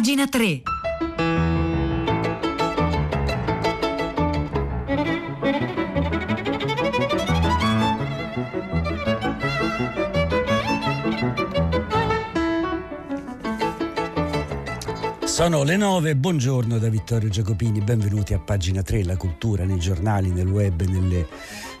Pagina 0.00 0.26
3. 0.26 0.62
Sono 15.24 15.64
le 15.64 15.76
9, 15.76 16.16
buongiorno 16.16 16.78
da 16.78 16.88
Vittorio 16.88 17.28
Giacopini, 17.28 17.82
benvenuti 17.82 18.32
a 18.32 18.38
pagina 18.38 18.82
3, 18.82 19.04
la 19.04 19.18
cultura 19.18 19.64
nei 19.64 19.78
giornali, 19.78 20.30
nel 20.30 20.48
web, 20.48 20.80
nelle 20.80 21.28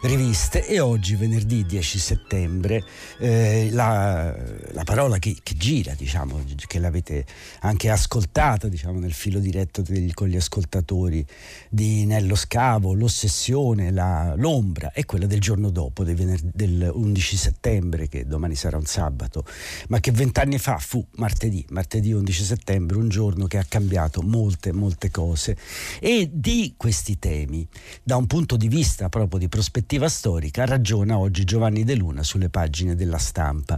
riviste. 0.02 0.66
E 0.66 0.80
oggi 0.80 1.14
venerdì 1.14 1.64
10 1.66 1.98
settembre 1.98 2.84
eh, 3.18 3.68
la, 3.72 4.34
la, 4.72 4.84
parola 4.84 5.18
che, 5.18 5.36
che, 5.42 5.54
gira, 5.54 5.94
diciamo, 5.94 6.42
che 6.66 6.78
l'avete 6.78 7.24
anche 7.60 7.90
ascoltata 7.90 8.68
diciamo, 8.68 8.98
nel 8.98 9.12
filo 9.12 9.38
diretto 9.38 9.82
degli, 9.82 10.12
con 10.12 10.28
gli 10.28 10.36
ascoltatori 10.36 11.24
di 11.68 12.06
Nello 12.06 12.34
Scavo, 12.34 12.94
l'ossessione, 12.94 13.90
la, 13.90 14.34
l'ombra 14.36 14.92
è 14.92 15.04
quella 15.04 15.26
del 15.26 15.40
giorno 15.40 15.70
dopo, 15.70 16.04
venerdì, 16.04 16.50
del 16.52 16.90
11 16.92 17.36
settembre, 17.36 18.08
che 18.08 18.26
domani 18.26 18.54
sarà 18.54 18.76
un 18.76 18.86
sabato, 18.86 19.44
ma 19.88 20.00
che 20.00 20.12
vent'anni 20.12 20.58
fa 20.58 20.78
fu 20.78 21.04
martedì, 21.16 21.64
martedì 21.70 22.12
11 22.12 22.44
settembre, 22.44 22.96
un 22.96 23.08
giorno 23.08 23.46
che 23.46 23.58
ha 23.58 23.64
cambiato 23.68 24.22
molte, 24.22 24.72
molte 24.72 25.10
cose. 25.10 25.56
E 26.00 26.30
di 26.32 26.74
questi 26.76 27.18
temi, 27.18 27.66
da 28.02 28.16
un 28.16 28.26
punto 28.26 28.56
di 28.56 28.68
vista 28.68 29.08
proprio 29.08 29.38
di 29.38 29.48
prospettiva 29.48 29.89
prospettiva 29.90 30.08
storica 30.08 30.64
ragiona 30.66 31.18
oggi 31.18 31.42
Giovanni 31.42 31.82
De 31.82 31.96
Luna 31.96 32.22
sulle 32.22 32.48
pagine 32.48 32.94
della 32.94 33.18
stampa. 33.18 33.76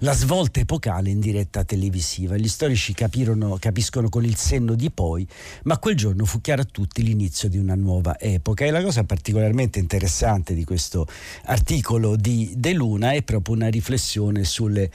La 0.00 0.12
svolta 0.12 0.60
epocale 0.60 1.08
in 1.08 1.20
diretta 1.20 1.64
televisiva. 1.64 2.36
Gli 2.36 2.48
storici 2.48 2.92
capirono, 2.92 3.56
capiscono 3.58 4.10
con 4.10 4.26
il 4.26 4.36
senno 4.36 4.74
di 4.74 4.90
poi, 4.90 5.26
ma 5.62 5.78
quel 5.78 5.96
giorno 5.96 6.26
fu 6.26 6.42
chiaro 6.42 6.60
a 6.60 6.68
tutti 6.70 7.02
l'inizio 7.02 7.48
di 7.48 7.56
una 7.56 7.76
nuova 7.76 8.18
epoca. 8.20 8.66
E 8.66 8.70
la 8.70 8.82
cosa 8.82 9.04
particolarmente 9.04 9.78
interessante 9.78 10.52
di 10.52 10.64
questo 10.64 11.06
articolo 11.44 12.14
di 12.16 12.52
De 12.54 12.74
Luna 12.74 13.12
è 13.12 13.22
proprio 13.22 13.54
una 13.54 13.68
riflessione 13.68 14.44
sulle 14.44 14.90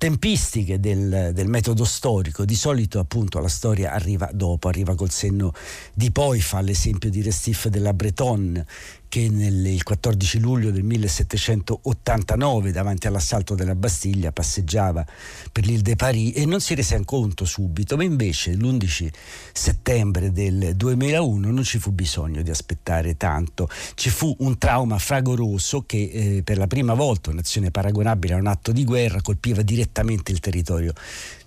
tempistiche 0.00 0.80
del, 0.80 1.30
del, 1.34 1.46
metodo 1.46 1.84
storico. 1.84 2.46
Di 2.46 2.54
solito 2.54 2.98
appunto 2.98 3.38
la 3.38 3.48
storia 3.48 3.92
arriva 3.92 4.30
dopo, 4.32 4.66
arriva 4.68 4.94
col 4.94 5.10
senno 5.10 5.52
di 5.92 6.10
poi, 6.10 6.40
fa 6.40 6.62
l'esempio 6.62 7.10
di 7.10 7.20
Restif 7.20 7.68
della 7.68 7.92
Bretonne 7.92 8.66
che 9.10 9.28
nel, 9.28 9.66
il 9.66 9.82
14 9.82 10.38
luglio 10.38 10.70
del 10.70 10.84
1789 10.84 12.70
davanti 12.70 13.08
all'assalto 13.08 13.56
della 13.56 13.74
Bastiglia 13.74 14.30
passeggiava 14.30 15.04
per 15.50 15.66
l'Île 15.66 15.82
de 15.82 15.96
Paris 15.96 16.32
e 16.36 16.46
non 16.46 16.60
si 16.60 16.76
rese 16.76 16.94
conto 17.04 17.44
subito, 17.44 17.96
ma 17.96 18.04
invece 18.04 18.54
l'11 18.54 19.08
settembre 19.52 20.30
del 20.30 20.76
2001 20.76 21.50
non 21.50 21.64
ci 21.64 21.80
fu 21.80 21.90
bisogno 21.90 22.42
di 22.42 22.50
aspettare 22.50 23.16
tanto, 23.16 23.68
ci 23.94 24.10
fu 24.10 24.32
un 24.38 24.56
trauma 24.58 24.96
fragoroso 24.98 25.82
che 25.82 26.10
eh, 26.12 26.42
per 26.44 26.56
la 26.56 26.68
prima 26.68 26.94
volta 26.94 27.30
un'azione 27.30 27.72
paragonabile 27.72 28.34
a 28.34 28.36
un 28.36 28.46
atto 28.46 28.70
di 28.70 28.84
guerra 28.84 29.20
colpiva 29.22 29.62
direttamente 29.62 30.30
il 30.30 30.38
territorio 30.38 30.92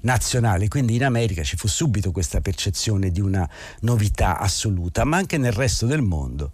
nazionale, 0.01 0.67
quindi 0.67 0.95
in 0.95 1.05
America 1.05 1.43
ci 1.43 1.55
fu 1.55 1.69
subito 1.69 2.11
questa 2.11 2.41
percezione 2.41 3.09
di 3.09 3.21
una 3.21 3.49
novità 3.81 4.37
assoluta, 4.37 5.05
ma 5.05 5.15
anche 5.15 5.37
nel 5.37 5.53
resto 5.53 5.85
del 5.85 6.01
mondo 6.01 6.51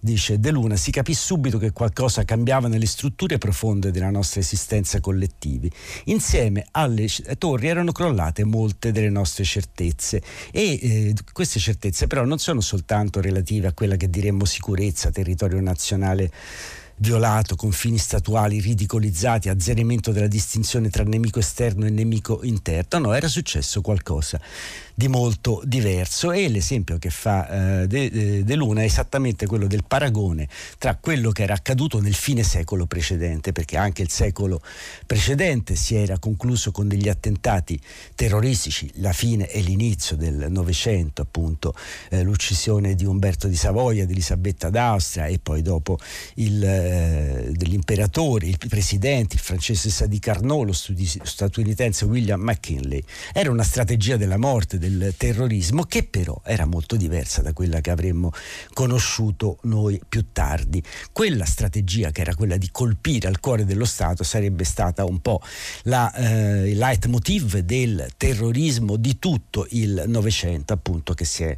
dice 0.00 0.38
De 0.38 0.50
Luna, 0.50 0.76
si 0.76 0.90
capì 0.90 1.14
subito 1.14 1.58
che 1.58 1.72
qualcosa 1.72 2.24
cambiava 2.24 2.68
nelle 2.68 2.86
strutture 2.86 3.38
profonde 3.38 3.90
della 3.90 4.10
nostra 4.10 4.40
esistenza 4.40 5.00
collettivi. 5.00 5.70
Insieme 6.04 6.66
alle 6.72 7.06
torri 7.38 7.68
erano 7.68 7.92
crollate 7.92 8.44
molte 8.44 8.92
delle 8.92 9.10
nostre 9.10 9.44
certezze 9.44 10.22
e 10.50 10.78
eh, 10.80 11.14
queste 11.32 11.58
certezze 11.58 12.06
però 12.06 12.24
non 12.24 12.38
sono 12.38 12.60
soltanto 12.60 13.20
relative 13.20 13.68
a 13.68 13.72
quella 13.72 13.96
che 13.96 14.08
diremmo 14.10 14.44
sicurezza, 14.44 15.10
territorio 15.10 15.60
nazionale 15.60 16.30
violato, 16.98 17.56
confini 17.56 17.98
statuali 17.98 18.60
ridicolizzati, 18.60 19.48
azzeramento 19.48 20.12
della 20.12 20.26
distinzione 20.26 20.90
tra 20.90 21.04
nemico 21.04 21.38
esterno 21.38 21.86
e 21.86 21.90
nemico 21.90 22.40
interno, 22.42 22.98
no, 22.98 23.14
era 23.14 23.28
successo 23.28 23.80
qualcosa 23.80 24.40
di 24.94 25.06
molto 25.06 25.62
diverso 25.64 26.32
e 26.32 26.48
l'esempio 26.48 26.98
che 26.98 27.10
fa 27.10 27.82
eh, 27.82 27.86
De, 27.86 28.42
De, 28.44 28.54
Luna 28.56 28.80
è 28.80 28.84
esattamente 28.84 29.46
quello 29.46 29.68
del 29.68 29.84
paragone 29.86 30.48
tra 30.76 30.96
quello 30.96 31.30
che 31.30 31.44
era 31.44 31.54
accaduto 31.54 32.00
nel 32.00 32.14
fine 32.14 32.42
secolo 32.42 32.86
precedente, 32.86 33.52
perché 33.52 33.76
anche 33.76 34.02
il 34.02 34.10
secolo 34.10 34.60
precedente 35.06 35.76
si 35.76 35.94
era 35.94 36.18
concluso 36.18 36.72
con 36.72 36.88
degli 36.88 37.08
attentati 37.08 37.80
terroristici, 38.16 38.90
la 38.96 39.12
fine 39.12 39.48
e 39.48 39.60
l'inizio 39.60 40.16
del 40.16 40.46
Novecento, 40.48 41.22
appunto 41.22 41.74
eh, 42.10 42.22
l'uccisione 42.24 42.96
di 42.96 43.04
Umberto 43.04 43.46
di 43.46 43.54
Savoia, 43.56 44.04
di 44.04 44.12
Elisabetta 44.12 44.68
d'Austria 44.68 45.26
e 45.26 45.38
poi 45.38 45.62
dopo 45.62 45.98
il, 46.34 46.64
eh, 46.88 47.52
degli 47.52 47.74
imperatori, 47.74 48.48
il 48.48 48.58
presidente, 48.68 49.34
il 49.34 49.40
francese 49.40 49.90
Sadi 49.90 50.18
Carnot, 50.18 50.66
lo 50.66 50.72
statunitense 50.72 52.04
William 52.06 52.40
McKinley. 52.40 53.02
Era 53.32 53.50
una 53.50 53.62
strategia 53.62 54.16
della 54.16 54.38
morte, 54.38 54.78
del 54.78 55.14
terrorismo, 55.16 55.84
che 55.84 56.04
però 56.04 56.40
era 56.44 56.64
molto 56.64 56.96
diversa 56.96 57.42
da 57.42 57.52
quella 57.52 57.80
che 57.80 57.90
avremmo 57.90 58.32
conosciuto 58.72 59.58
noi 59.62 60.00
più 60.08 60.26
tardi. 60.32 60.82
Quella 61.12 61.44
strategia, 61.44 62.10
che 62.10 62.22
era 62.22 62.34
quella 62.34 62.56
di 62.56 62.70
colpire 62.70 63.28
al 63.28 63.40
cuore 63.40 63.64
dello 63.64 63.84
Stato, 63.84 64.24
sarebbe 64.24 64.64
stata 64.64 65.04
un 65.04 65.20
po' 65.20 65.40
la, 65.84 66.12
eh, 66.14 66.74
leitmotiv 66.74 67.58
del 67.58 68.08
terrorismo 68.16 68.96
di 68.96 69.18
tutto 69.18 69.66
il 69.70 70.04
Novecento, 70.06 70.72
appunto, 70.72 71.14
che 71.14 71.24
si 71.24 71.44
è, 71.44 71.54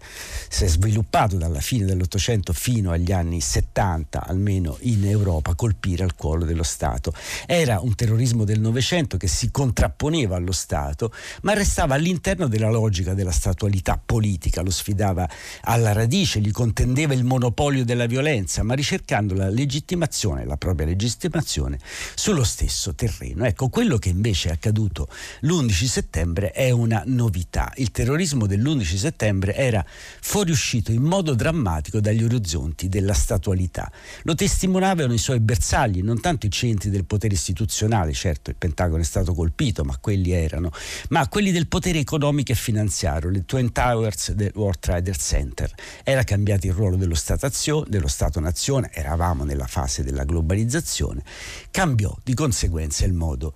si 0.48 0.64
è 0.64 0.68
sviluppato 0.68 1.36
dalla 1.36 1.60
fine 1.60 1.84
dell'Ottocento 1.84 2.52
fino 2.52 2.91
agli 2.91 3.12
anni 3.12 3.41
70, 3.41 4.26
almeno 4.26 4.76
in 4.80 5.06
Europa, 5.06 5.19
colpire 5.54 6.04
al 6.04 6.14
cuore 6.14 6.44
dello 6.44 6.62
Stato. 6.62 7.12
Era 7.47 7.81
un 7.81 7.94
terrorismo 7.94 8.44
del 8.44 8.60
Novecento 8.60 9.16
che 9.16 9.28
si 9.28 9.50
contrapponeva 9.50 10.36
allo 10.36 10.53
Stato, 10.53 11.12
ma 11.42 11.53
restava 11.53 11.94
all'interno 11.94 12.48
della 12.48 12.70
logica 12.70 13.14
della 13.14 13.30
statualità 13.30 14.00
politica, 14.04 14.62
lo 14.62 14.70
sfidava 14.70 15.28
alla 15.62 15.92
radice, 15.92 16.41
gli 16.41 16.50
contendeva 16.50 17.14
il 17.14 17.25
monopolio 17.25 17.84
della 17.84 18.06
violenza, 18.06 18.62
ma 18.62 18.75
ricercando 18.75 19.34
la 19.34 19.48
legittimazione, 19.48 20.44
la 20.44 20.56
propria 20.56 20.86
legittimazione, 20.86 21.78
sullo 22.14 22.44
stesso 22.44 22.94
terreno. 22.94 23.44
Ecco, 23.44 23.69
quello 23.69 23.98
che 23.98 24.09
invece 24.09 24.48
è 24.48 24.53
accaduto 24.53 25.09
l'11 25.41 25.84
settembre 25.84 26.53
è 26.53 26.70
una 26.70 27.03
novità. 27.06 27.72
Il 27.76 27.91
terrorismo 27.91 28.47
dell'11 28.47 28.97
settembre 28.97 29.54
era 29.54 29.84
fuoriuscito 29.86 30.92
in 30.92 31.03
modo 31.03 31.34
drammatico 31.34 32.00
dagli 32.00 32.22
orizzonti 32.22 32.88
della 32.88 33.14
statualità. 33.14 33.91
Lo 34.22 34.34
testimoniavano 34.34 35.09
i 35.12 35.19
suoi 35.19 35.41
bersagli, 35.41 36.03
non 36.03 36.21
tanto 36.21 36.47
i 36.47 36.50
centri 36.50 36.91
del 36.91 37.04
potere 37.04 37.34
istituzionale, 37.34 38.12
certo 38.12 38.50
il 38.50 38.56
Pentagono 38.56 39.03
è 39.03 39.04
stato 39.04 39.34
colpito, 39.34 39.84
ma 39.84 39.97
quelli 39.98 40.31
erano, 40.32 40.71
ma 41.10 41.28
quelli 41.28 41.53
del 41.53 41.66
potere 41.69 41.98
economico 41.98 42.53
e 42.53 42.54
finanziario 42.54 43.31
le 43.31 43.44
Twin 43.44 43.72
Towers 43.72 44.32
del 44.32 44.53
World 44.54 44.78
Trade 44.81 45.12
Center. 45.12 45.72
Era 46.04 46.22
cambiato 46.25 46.66
il 46.66 46.72
ruolo 46.72 46.97
dello 46.97 47.15
Stato-nazione, 47.15 48.91
eravamo 48.93 49.44
nella 49.44 49.66
fase 49.66 50.03
della 50.03 50.25
globalizzazione, 50.25 51.22
cambiò 51.71 52.16
di 52.22 52.34
conseguenza 52.34 53.04
il 53.04 53.12
modo 53.12 53.54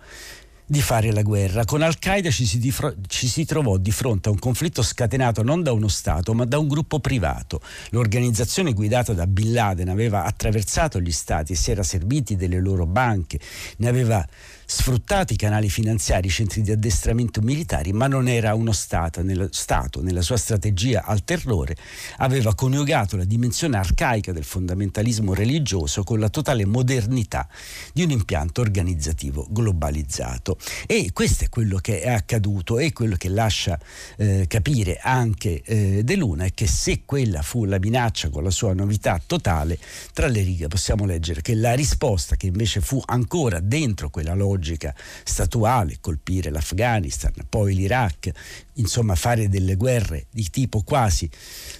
di 0.67 0.81
fare 0.81 1.13
la 1.13 1.23
guerra. 1.23 1.65
Con 1.65 1.83
Al-Qaeda 1.83 2.31
ci 2.31 2.47
si, 2.47 2.59
difro- 2.59 2.95
ci 3.07 3.29
si, 3.29 3.45
trovò 3.45 3.77
di 3.77 3.91
fronte 3.91 4.29
a 4.29 4.33
un 4.33 4.39
conflitto 4.39 4.83
scatenato 4.83 5.43
non 5.43 5.63
da 5.63 5.73
uno 5.73 5.89
Stato 5.89 6.33
ma 6.35 6.45
da 6.45 6.59
un 6.59 6.69
gruppo 6.69 7.01
privato. 7.01 7.61
L'organizzazione 7.91 8.73
guidata 8.73 9.13
da 9.13 9.27
Bin 9.27 9.53
Laden 9.53 9.89
aveva 9.89 10.25
attraversato 10.25 11.01
gli 11.01 11.13
Stati 11.13 11.53
e 11.53 11.57
si 11.57 11.71
era 11.71 11.83
serviti 11.83 12.37
delle 12.37 12.61
loro 12.61 12.87
banche, 12.87 13.39
ne 13.79 13.89
aveva 13.89 14.27
sfruttato 14.67 15.33
i 15.33 15.37
canali 15.37 15.69
finanziari, 15.69 16.29
i 16.29 16.31
centri 16.31 16.63
di 16.63 16.71
addestramento 16.71 17.41
militari, 17.41 17.93
ma 17.93 18.07
non 18.07 18.29
era 18.29 18.55
uno 18.55 18.73
Stato. 18.73 19.23
Nello 19.23 19.49
Stato, 19.51 20.03
nella 20.03 20.23
sua 20.23 20.37
strategia 20.37 21.05
al 21.05 21.25
terrore, 21.25 21.77
aveva 22.19 22.55
coniugato 22.55 23.17
la 23.17 23.25
dimensione 23.25 23.77
arcaica 23.77 24.33
del 24.33 24.45
fondamentalismo 24.45 25.35
religioso 25.35 26.03
con 26.03 26.19
la 26.19 26.29
totale 26.29 26.65
modernità 26.65 27.47
di 27.93 28.03
un 28.03 28.11
impianto 28.11 28.61
organizzativo 28.61 29.47
globalizzato. 29.51 30.57
E 30.87 31.11
questo 31.13 31.45
è 31.45 31.49
quello 31.49 31.79
che 31.79 32.01
è 32.01 32.11
accaduto 32.11 32.79
e 32.79 32.93
quello 32.93 33.17
che 33.17 33.29
lascia 33.29 33.79
eh, 34.17 34.47
capire 34.49 34.99
anche 35.03 35.63
eh, 35.63 36.03
De 36.05 36.17
Luna 36.17 36.45
è 36.45 36.53
che 36.55 36.67
se 36.67 37.03
quella 37.05 37.43
fu 37.43 37.65
la 37.65 37.79
minaccia 37.79 38.31
con 38.31 38.43
la 38.43 38.51
sua 38.51 38.73
novità 38.73 39.21
totale, 39.25 39.79
tra 40.13 40.27
le 40.27 40.43
righe 40.43 40.69
possiamo 40.69 41.05
leggere 41.05 41.43
che 41.43 41.55
la 41.55 41.75
risposta 41.75 42.37
che 42.37 42.47
invece 42.47 42.81
fu 42.81 43.01
ancora 43.05 43.61
dentro 43.61 44.11
quella 44.11 44.35
logica 44.35 44.53
logica 44.55 44.95
statuale, 45.25 45.99
colpire 46.01 46.51
l'Afghanistan, 46.51 47.33
poi 47.49 47.75
l'Iraq, 47.75 48.31
insomma 48.75 49.15
fare 49.15 49.49
delle 49.49 49.75
guerre 49.75 50.27
di 50.31 50.49
tipo 50.51 50.83
quasi 50.83 51.29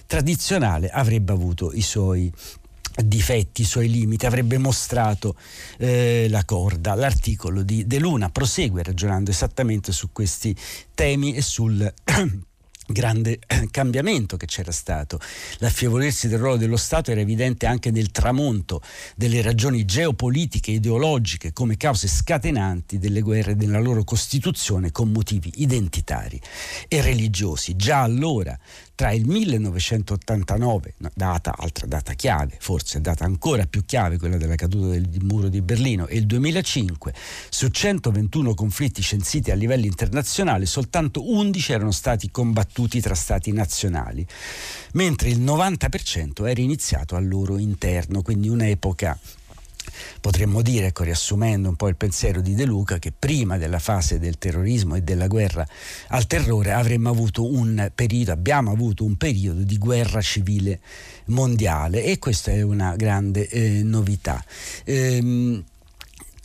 tradizionale, 0.05 0.89
avrebbe 0.89 1.31
avuto 1.31 1.71
i 1.73 1.81
suoi 1.81 2.31
difetti, 3.03 3.61
i 3.61 3.65
suoi 3.65 3.89
limiti, 3.89 4.25
avrebbe 4.25 4.57
mostrato 4.57 5.35
eh, 5.77 6.27
la 6.29 6.45
corda. 6.45 6.95
L'articolo 6.95 7.61
di 7.63 7.85
De 7.85 7.99
Luna 7.99 8.29
prosegue 8.29 8.83
ragionando 8.83 9.31
esattamente 9.31 9.91
su 9.91 10.11
questi 10.11 10.55
temi 10.93 11.33
e 11.33 11.41
sul 11.41 11.93
grande 12.87 13.39
cambiamento 13.71 14.37
che 14.37 14.45
c'era 14.45 14.71
stato. 14.71 15.19
L'affievolersi 15.57 16.27
del 16.27 16.39
ruolo 16.39 16.57
dello 16.57 16.77
Stato 16.77 17.11
era 17.11 17.21
evidente 17.21 17.65
anche 17.65 17.91
nel 17.91 18.11
tramonto 18.11 18.81
delle 19.15 19.41
ragioni 19.41 19.85
geopolitiche 19.85 20.71
e 20.71 20.75
ideologiche 20.75 21.53
come 21.53 21.77
cause 21.77 22.07
scatenanti 22.07 22.97
delle 22.97 23.21
guerre 23.21 23.55
della 23.55 23.79
loro 23.79 24.03
costituzione 24.03 24.91
con 24.91 25.11
motivi 25.11 25.51
identitari 25.57 26.39
e 26.87 27.01
religiosi. 27.01 27.75
Già 27.75 28.01
allora 28.01 28.57
tra 28.95 29.11
il 29.11 29.27
1989, 29.27 30.95
data, 31.13 31.53
altra 31.57 31.85
data 31.85 32.13
chiave, 32.13 32.55
forse 32.59 33.01
data 33.01 33.25
ancora 33.25 33.65
più 33.65 33.83
chiave, 33.83 34.17
quella 34.17 34.37
della 34.37 34.55
caduta 34.55 34.87
del 34.87 35.09
muro 35.23 35.49
di 35.49 35.61
Berlino, 35.61 36.07
e 36.07 36.15
il 36.15 36.25
2005, 36.25 37.13
su 37.49 37.67
121 37.67 38.53
conflitti 38.53 39.01
censiti 39.01 39.51
a 39.51 39.55
livello 39.55 39.85
internazionale, 39.85 40.65
soltanto 40.65 41.29
11 41.29 41.73
erano 41.73 41.91
stati 41.91 42.31
combattuti 42.31 43.01
tra 43.01 43.15
stati 43.15 43.51
nazionali, 43.51 44.25
mentre 44.93 45.29
il 45.29 45.41
90% 45.41 46.47
era 46.47 46.61
iniziato 46.61 47.17
al 47.17 47.27
loro 47.27 47.57
interno, 47.57 48.21
quindi 48.21 48.47
un'epoca 48.47 49.19
Potremmo 50.21 50.61
dire, 50.61 50.87
ecco, 50.87 51.03
riassumendo 51.03 51.69
un 51.69 51.75
po' 51.75 51.87
il 51.87 51.95
pensiero 51.95 52.41
di 52.41 52.55
De 52.55 52.65
Luca, 52.65 52.99
che 52.99 53.11
prima 53.17 53.57
della 53.57 53.79
fase 53.79 54.19
del 54.19 54.37
terrorismo 54.37 54.95
e 54.95 55.01
della 55.01 55.27
guerra 55.27 55.65
al 56.09 56.27
terrore 56.27 56.71
avremmo 56.71 57.09
avuto 57.09 57.51
un 57.51 57.91
periodo, 57.93 58.31
abbiamo 58.31 58.71
avuto 58.71 59.03
un 59.03 59.15
periodo 59.15 59.61
di 59.61 59.77
guerra 59.77 60.21
civile 60.21 60.79
mondiale 61.25 62.03
e 62.03 62.19
questa 62.19 62.51
è 62.51 62.61
una 62.61 62.95
grande 62.95 63.47
eh, 63.47 63.81
novità. 63.83 64.43
Ehm, 64.83 65.63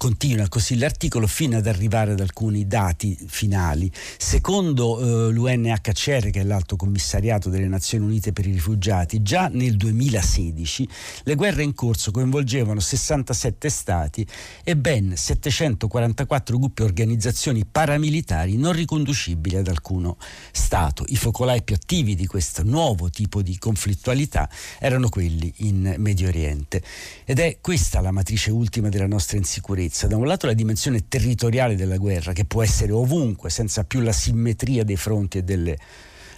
Continua 0.00 0.48
così 0.48 0.78
l'articolo 0.78 1.26
fino 1.26 1.58
ad 1.58 1.66
arrivare 1.66 2.12
ad 2.12 2.20
alcuni 2.20 2.66
dati 2.66 3.18
finali. 3.26 3.92
Secondo 4.16 5.28
eh, 5.28 5.30
l'UNHCR, 5.30 6.30
che 6.30 6.40
è 6.40 6.42
l'Alto 6.42 6.76
Commissariato 6.76 7.50
delle 7.50 7.68
Nazioni 7.68 8.06
Unite 8.06 8.32
per 8.32 8.46
i 8.46 8.52
Rifugiati, 8.52 9.20
già 9.20 9.48
nel 9.52 9.76
2016 9.76 10.88
le 11.24 11.34
guerre 11.34 11.64
in 11.64 11.74
corso 11.74 12.12
coinvolgevano 12.12 12.80
67 12.80 13.68
stati 13.68 14.26
e 14.64 14.74
ben 14.74 15.18
744 15.18 16.56
gruppi 16.56 16.80
e 16.80 16.84
organizzazioni 16.86 17.66
paramilitari 17.66 18.56
non 18.56 18.72
riconducibili 18.72 19.56
ad 19.56 19.68
alcuno 19.68 20.16
Stato. 20.50 21.04
I 21.08 21.16
focolai 21.16 21.62
più 21.62 21.74
attivi 21.74 22.14
di 22.14 22.24
questo 22.24 22.62
nuovo 22.62 23.10
tipo 23.10 23.42
di 23.42 23.58
conflittualità 23.58 24.48
erano 24.78 25.10
quelli 25.10 25.52
in 25.58 25.96
Medio 25.98 26.28
Oriente. 26.28 26.82
Ed 27.26 27.38
è 27.38 27.58
questa 27.60 28.00
la 28.00 28.12
matrice 28.12 28.50
ultima 28.50 28.88
della 28.88 29.06
nostra 29.06 29.36
insicurezza 29.36 29.88
sicurezza, 29.90 30.06
da 30.06 30.16
un 30.16 30.26
lato 30.26 30.46
la 30.46 30.54
dimensione 30.54 31.08
territoriale 31.08 31.74
della 31.74 31.96
guerra, 31.96 32.32
che 32.32 32.44
può 32.44 32.62
essere 32.62 32.92
ovunque, 32.92 33.50
senza 33.50 33.84
più 33.84 34.00
la 34.00 34.12
simmetria 34.12 34.84
dei 34.84 34.96
fronti 34.96 35.38
e 35.38 35.42
delle 35.42 35.76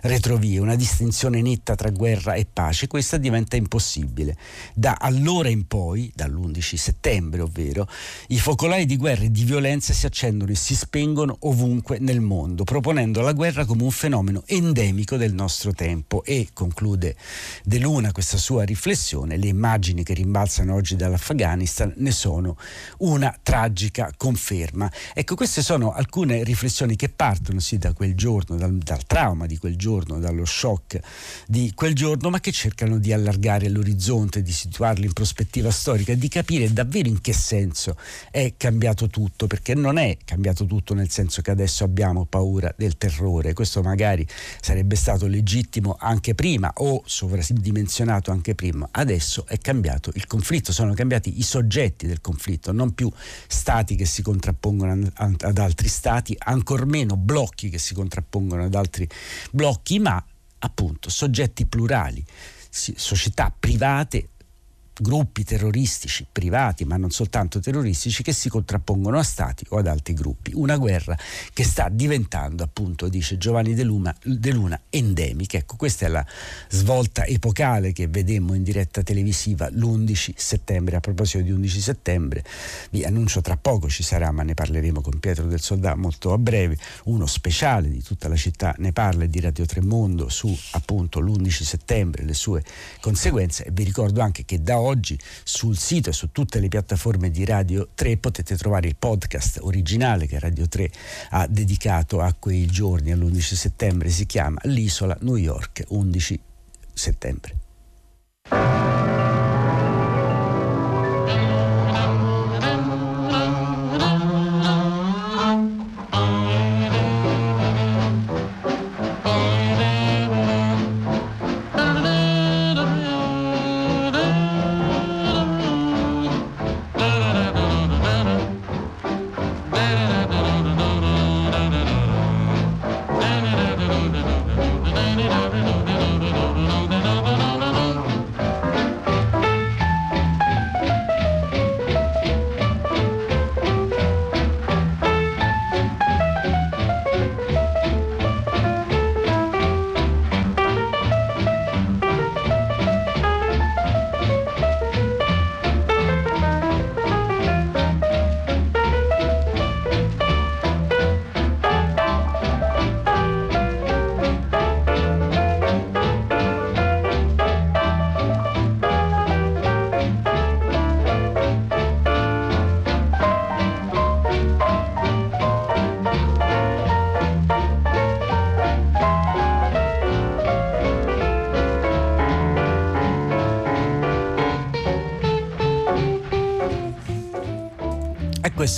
retrovie, 0.03 0.59
una 0.59 0.77
distinzione 0.77 1.43
netta 1.43 1.75
tra 1.75 1.91
guerra 1.91 2.35
e 2.35 2.47
pace, 2.51 2.87
questa 2.87 3.17
diventa 3.17 3.57
impossibile. 3.57 4.37
Da 4.75 4.97
allora 4.99 5.49
in 5.49 5.67
poi, 5.67 6.11
dall'11 6.15 6.75
settembre 6.77 7.41
ovvero, 7.41 7.89
i 8.29 8.39
focolai 8.39 8.87
di 8.87 8.97
guerra 8.97 9.25
e 9.25 9.31
di 9.31 9.45
violenza 9.45 9.93
si 9.93 10.07
accendono 10.07 10.51
e 10.51 10.57
si 10.57 10.75
spengono 10.75 11.37
ovunque 11.41 11.99
nel 11.99 12.21
mondo, 12.21 12.65
proponendo 12.65 13.21
la 13.21 13.33
guerra 13.33 13.65
come 13.65 13.83
un 13.83 13.91
fenomeno 13.91 14.43
endemico 14.47 15.17
del 15.17 15.35
nostro 15.35 15.73
tempo 15.73 16.25
e, 16.25 16.49
conclude 16.53 17.17
De 17.65 17.79
Luna 17.79 18.13
questa 18.13 18.37
sua 18.37 18.65
riflessione, 18.65 19.37
le 19.37 19.49
immagini 19.49 20.03
che 20.03 20.15
rimbalzano 20.15 20.75
oggi 20.75 20.97
dall'Afghanistan 20.97 21.93
ne 21.97 22.11
sono 22.11 22.57
una 22.99 23.37
tragica 23.43 24.13
conferma. 24.17 24.91
Ecco, 25.15 25.35
queste 25.35 25.63
sono 25.63 25.93
alcune 25.93 26.43
riflessioni 26.45 26.97
che 26.97 27.09
partono 27.09 27.61
sì 27.61 27.79
da 27.79 27.93
quel 27.93 28.15
giorno, 28.15 28.57
dal, 28.57 28.77
dal 28.79 29.05
trauma 29.07 29.47
di 29.47 29.59
quel 29.59 29.77
giorno, 29.77 29.91
giorno, 29.93 30.19
dallo 30.19 30.45
shock 30.47 30.99
di 31.47 31.73
quel 31.75 31.95
giorno, 31.95 32.31
ma 32.31 32.41
che 32.41 32.51
cercano 32.51 32.99
di 32.99 33.13
allargare 33.13 33.69
l'orizzonte, 33.69 34.43
di 34.43 34.53
situarli 34.53 35.05
in 35.05 35.13
prospettiva 35.13 35.71
storica, 35.71 36.15
di 36.15 36.29
capire 36.29 36.73
davvero 36.73 37.09
in 37.09 37.21
che 37.21 37.35
senso 37.35 37.97
è 38.31 38.55
cambiato 38.57 39.09
tutto, 39.09 39.47
perché 39.47 39.75
non 39.75 39.99
è 39.99 40.17
cambiato 40.25 40.65
tutto 40.65 40.95
nel 40.95 41.11
senso 41.11 41.43
che 41.43 41.51
adesso 41.51 41.85
abbiamo 41.85 42.25
paura 42.25 42.73
del 42.77 42.97
terrore, 42.97 43.53
questo 43.53 43.83
magari 43.83 44.27
sarebbe 44.61 44.97
stato 44.97 45.27
legittimo 45.27 45.97
anche 45.99 46.35
prima 46.35 46.73
o 46.77 47.03
sovradimensionato 47.05 48.31
anche 48.31 48.55
prima, 48.55 48.89
adesso 48.93 49.45
è 49.47 49.59
cambiato 49.59 50.11
il 50.15 50.27
conflitto, 50.27 50.73
sono 50.73 50.95
cambiati 50.95 51.39
i 51.39 51.43
soggetti 51.43 52.07
del 52.07 52.21
conflitto, 52.23 52.73
non 52.73 52.95
più 52.95 53.11
stati 53.47 53.95
che 53.95 54.07
si 54.07 54.23
contrappongono 54.23 55.11
ad 55.15 55.59
altri 55.59 55.89
stati, 55.89 56.35
ancor 56.39 56.87
meno 56.87 57.17
blocchi 57.17 57.69
che 57.69 57.79
si 57.79 57.93
contrappongono 57.93 58.65
ad 58.65 58.75
altri 58.75 59.07
blocchi 59.51 59.81
blocchi, 59.83 59.99
ma 59.99 60.25
appunto 60.61 61.11
soggetti 61.11 61.67
plurali, 61.67 62.25
società 62.71 63.55
private 63.57 64.31
gruppi 65.01 65.45
terroristici 65.45 66.27
privati, 66.31 66.85
ma 66.85 66.97
non 66.97 67.11
soltanto 67.11 67.61
terroristici, 67.61 68.23
che 68.23 68.33
si 68.33 68.49
contrappongono 68.49 69.19
a 69.19 69.23
stati 69.23 69.65
o 69.71 69.79
ad 69.79 69.87
altri 69.87 70.15
gruppi. 70.15 70.53
Una 70.55 70.77
guerra 70.77 71.17
che 71.53 71.65
sta 71.65 71.89
diventando, 71.89 72.63
appunto, 72.63 73.09
dice 73.09 73.39
Giovanni 73.39 73.75
De 73.75 73.85
Luna, 73.85 74.15
De 74.23 74.51
Luna 74.51 74.81
endemica. 74.91 75.57
Ecco, 75.57 75.77
questa 75.77 76.07
è 76.07 76.09
la 76.09 76.25
svolta 76.69 77.25
epocale 77.25 77.93
che 77.93 78.09
vedemmo 78.09 78.55
in 78.55 78.63
diretta 78.63 79.03
televisiva 79.03 79.69
l'11 79.71 80.33
settembre. 80.37 80.97
A 80.97 81.01
proposito 81.01 81.43
di 81.43 81.51
11 81.51 81.81
settembre, 81.81 82.45
vi 82.91 83.05
annuncio 83.05 83.41
tra 83.41 83.57
poco 83.57 83.89
ci 83.89 84.03
sarà, 84.03 84.31
ma 84.31 84.43
ne 84.43 84.55
parleremo 84.55 85.01
con 85.01 85.19
Pietro 85.19 85.47
del 85.47 85.61
Soldato 85.61 85.97
molto 85.99 86.33
a 86.33 86.39
breve, 86.39 86.77
uno 87.05 87.27
speciale 87.27 87.89
di 87.89 88.03
tutta 88.03 88.29
la 88.29 88.37
città 88.37 88.75
ne 88.79 88.93
parla 88.93 89.25
e 89.25 89.29
di 89.29 89.41
Radio 89.41 89.65
Tremondo 89.67 90.29
su 90.29 90.57
appunto 90.73 91.21
l'11 91.21 91.63
settembre, 91.63 92.25
le 92.25 92.35
sue 92.35 92.63
conseguenze. 93.01 93.65
E 93.65 93.71
vi 93.73 93.85
ricordo 93.85 94.21
anche 94.21 94.45
che 94.45 94.63
da 94.63 94.79
oggi 94.83 95.19
sul 95.45 95.77
sito 95.77 96.11
e 96.11 96.13
su 96.13 96.31
tutte 96.33 96.61
le 96.61 96.69
piattaforme 96.69 97.31
di 97.31 97.45
Radio 97.45 97.89
3 97.95 98.17
potete 98.19 98.57
trovare 98.57 98.89
il 98.89 98.97
podcast 98.97 99.59
originale 99.63 100.27
che 100.27 100.39
Radio 100.39 100.69
3 100.69 100.91
ha 101.31 101.47
dedicato 101.47 102.21
a 102.21 102.35
quei 102.39 102.67
giorni, 102.67 103.13
all'11 103.13 103.41
settembre, 103.41 104.11
si 104.11 104.27
chiama 104.27 104.61
L'isola 104.65 105.17
New 105.21 105.37
York, 105.37 105.85
11 105.89 106.41
settembre. 106.93 107.57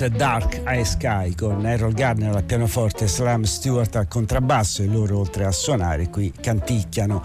È 0.00 0.08
Dark 0.08 0.62
Eye 0.64 0.84
Sky 0.84 1.34
con 1.34 1.64
Errol 1.64 1.92
Garner 1.92 2.34
al 2.34 2.42
pianoforte, 2.42 3.06
Slam 3.06 3.44
Stewart 3.44 3.94
al 3.94 4.08
contrabbasso 4.08 4.82
e 4.82 4.86
loro 4.86 5.18
oltre 5.18 5.44
a 5.44 5.52
suonare 5.52 6.08
qui 6.08 6.32
canticchiano 6.32 7.22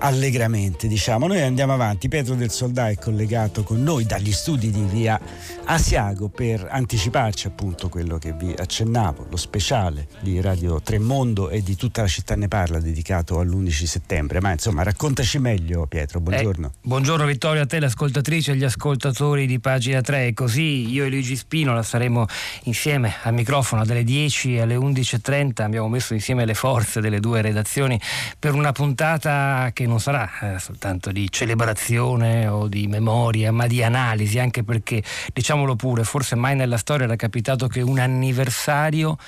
allegramente, 0.00 0.88
diciamo. 0.88 1.26
Noi 1.26 1.40
andiamo 1.42 1.72
avanti. 1.72 2.08
Pietro 2.08 2.34
del 2.34 2.50
Soldà 2.50 2.88
è 2.88 2.96
collegato 2.96 3.62
con 3.62 3.82
noi 3.82 4.04
dagli 4.04 4.32
studi 4.32 4.70
di 4.70 4.82
via 4.82 5.20
Asiago 5.64 6.28
per 6.28 6.66
anticiparci 6.68 7.46
appunto 7.46 7.88
quello 7.88 8.18
che 8.18 8.32
vi 8.32 8.52
accennavo, 8.56 9.26
lo 9.30 9.36
speciale 9.36 10.08
di 10.20 10.40
Radio 10.40 10.80
Tremondo 10.80 11.48
e 11.48 11.62
di 11.62 11.76
tutta 11.76 12.02
la 12.02 12.08
città 12.08 12.34
ne 12.34 12.48
parla 12.48 12.80
dedicato 12.80 13.38
all'11 13.38 13.84
settembre. 13.84 14.40
Ma 14.40 14.52
insomma, 14.52 14.82
raccontaci 14.82 15.38
meglio, 15.38 15.86
Pietro. 15.86 16.20
Buongiorno. 16.20 16.66
Eh, 16.66 16.78
buongiorno 16.82 17.24
Vittorio, 17.24 17.62
a 17.62 17.66
te, 17.66 17.78
l'ascoltatrice 17.78 18.52
e 18.52 18.56
gli 18.56 18.64
ascoltatori 18.64 19.46
di 19.46 19.60
pagina 19.60 20.00
3. 20.00 20.32
Così 20.34 20.90
io 20.90 21.04
e 21.04 21.08
Luigi 21.08 21.36
Spino 21.36 21.74
la 21.74 21.82
saremo 21.82 22.26
insieme 22.64 23.14
al 23.22 23.34
microfono 23.34 23.84
dalle 23.84 24.04
10 24.04 24.58
alle 24.58 24.76
11.30. 24.76 25.62
Abbiamo 25.62 25.88
messo 25.88 26.14
insieme 26.14 26.44
le 26.44 26.54
forze 26.54 27.00
delle 27.00 27.20
due 27.20 27.42
redazioni 27.42 28.00
per 28.38 28.54
una 28.54 28.72
puntata 28.72 29.70
che 29.72 29.86
non 29.90 30.00
sarà 30.00 30.54
eh, 30.54 30.58
soltanto 30.58 31.10
di 31.10 31.28
celebrazione 31.30 32.46
o 32.46 32.68
di 32.68 32.86
memoria, 32.86 33.52
ma 33.52 33.66
di 33.66 33.82
analisi, 33.82 34.38
anche 34.38 34.62
perché, 34.62 35.02
diciamolo 35.32 35.74
pure, 35.74 36.04
forse 36.04 36.36
mai 36.36 36.54
nella 36.54 36.76
storia 36.76 37.06
era 37.06 37.16
capitato 37.16 37.66
che 37.66 37.80
un 37.82 37.98
anniversario 37.98 39.18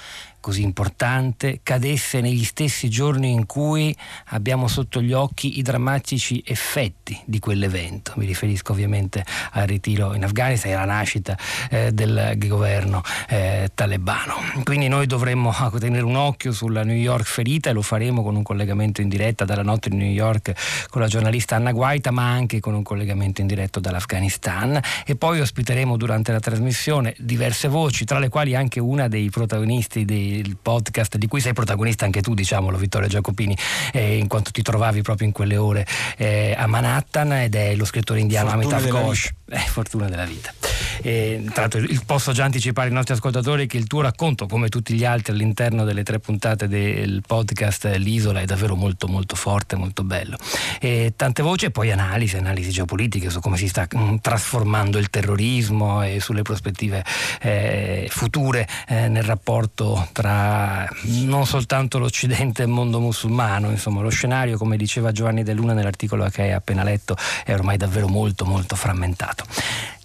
così 0.42 0.62
importante 0.62 1.60
cadesse 1.62 2.20
negli 2.20 2.42
stessi 2.42 2.90
giorni 2.90 3.30
in 3.30 3.46
cui 3.46 3.96
abbiamo 4.30 4.66
sotto 4.66 5.00
gli 5.00 5.12
occhi 5.12 5.58
i 5.58 5.62
drammatici 5.62 6.42
effetti 6.44 7.18
di 7.24 7.38
quell'evento. 7.38 8.12
Mi 8.16 8.26
riferisco 8.26 8.72
ovviamente 8.72 9.24
al 9.52 9.68
ritiro 9.68 10.14
in 10.14 10.24
Afghanistan 10.24 10.72
e 10.72 10.74
alla 10.74 10.92
nascita 10.92 11.38
eh, 11.70 11.92
del 11.92 12.34
governo 12.36 13.02
eh, 13.28 13.70
talebano. 13.72 14.34
Quindi 14.64 14.88
noi 14.88 15.06
dovremmo 15.06 15.54
tenere 15.78 16.02
un 16.02 16.16
occhio 16.16 16.50
sulla 16.52 16.82
New 16.82 16.96
York 16.96 17.24
ferita 17.24 17.70
e 17.70 17.72
lo 17.72 17.82
faremo 17.82 18.24
con 18.24 18.34
un 18.34 18.42
collegamento 18.42 19.00
in 19.00 19.08
diretta 19.08 19.44
dalla 19.44 19.62
notte 19.62 19.90
di 19.90 19.96
New 19.96 20.10
York 20.10 20.88
con 20.90 21.00
la 21.00 21.06
giornalista 21.06 21.54
Anna 21.54 21.70
Guaita, 21.70 22.10
ma 22.10 22.28
anche 22.28 22.58
con 22.58 22.74
un 22.74 22.82
collegamento 22.82 23.40
in 23.40 23.46
diretto 23.46 23.78
dall'Afghanistan 23.78 24.80
e 25.06 25.14
poi 25.14 25.40
ospiteremo 25.40 25.96
durante 25.96 26.32
la 26.32 26.40
trasmissione 26.40 27.14
diverse 27.16 27.68
voci, 27.68 28.04
tra 28.04 28.18
le 28.18 28.28
quali 28.28 28.56
anche 28.56 28.80
una 28.80 29.06
dei 29.06 29.30
protagonisti 29.30 30.04
dei 30.04 30.31
il 30.38 30.56
podcast 30.60 31.16
di 31.16 31.26
cui 31.26 31.40
sei 31.40 31.52
protagonista 31.52 32.04
anche 32.04 32.20
tu, 32.20 32.34
diciamolo, 32.34 32.76
Vittorio 32.76 33.08
Giacopini, 33.08 33.56
eh, 33.92 34.16
in 34.16 34.28
quanto 34.28 34.50
ti 34.50 34.62
trovavi 34.62 35.02
proprio 35.02 35.26
in 35.26 35.32
quelle 35.32 35.56
ore 35.56 35.86
eh, 36.16 36.54
a 36.56 36.66
Manhattan 36.66 37.32
ed 37.32 37.54
è 37.54 37.74
lo 37.74 37.84
scrittore 37.84 38.20
indiano 38.20 38.50
Amitav 38.50 38.86
Ghosh. 38.86 39.30
Eh, 39.52 39.58
fortuna 39.58 40.08
della 40.08 40.24
vita. 40.24 40.50
E, 41.02 41.42
tra 41.52 41.66
l'altro 41.66 41.82
posso 42.06 42.32
già 42.32 42.44
anticipare 42.44 42.88
ai 42.88 42.94
nostri 42.94 43.12
ascoltatori 43.12 43.66
che 43.66 43.76
il 43.76 43.86
tuo 43.86 44.00
racconto, 44.00 44.46
come 44.46 44.68
tutti 44.68 44.94
gli 44.94 45.04
altri 45.04 45.32
all'interno 45.32 45.84
delle 45.84 46.02
tre 46.04 46.20
puntate 46.20 46.68
del 46.68 47.22
podcast 47.26 47.84
L'Isola, 47.96 48.40
è 48.40 48.46
davvero 48.46 48.76
molto 48.76 49.08
molto 49.08 49.36
forte, 49.36 49.76
molto 49.76 50.04
bello. 50.04 50.38
E 50.80 51.12
tante 51.16 51.42
voci 51.42 51.66
e 51.66 51.70
poi 51.70 51.90
analisi, 51.90 52.36
analisi 52.36 52.70
geopolitiche 52.70 53.28
su 53.28 53.40
come 53.40 53.58
si 53.58 53.68
sta 53.68 53.86
mh, 53.90 53.98
mm, 53.98 54.14
trasformando 54.22 54.96
il 54.96 55.10
terrorismo 55.10 56.02
e 56.02 56.18
sulle 56.18 56.42
prospettive 56.42 57.04
eh, 57.42 58.06
future 58.10 58.66
eh, 58.88 59.08
nel 59.08 59.24
rapporto 59.24 60.08
tra 60.22 60.88
non 61.02 61.46
soltanto 61.46 61.98
l'Occidente 61.98 62.62
e 62.62 62.66
il 62.66 62.70
mondo 62.70 63.00
musulmano. 63.00 63.70
Insomma, 63.70 64.02
lo 64.02 64.08
scenario, 64.08 64.56
come 64.56 64.76
diceva 64.76 65.10
Giovanni 65.10 65.42
De 65.42 65.52
Luna 65.52 65.72
nell'articolo 65.72 66.24
che 66.28 66.42
hai 66.42 66.52
appena 66.52 66.84
letto, 66.84 67.16
è 67.44 67.52
ormai 67.52 67.76
davvero 67.76 68.06
molto 68.06 68.44
molto 68.44 68.76
frammentato. 68.76 69.44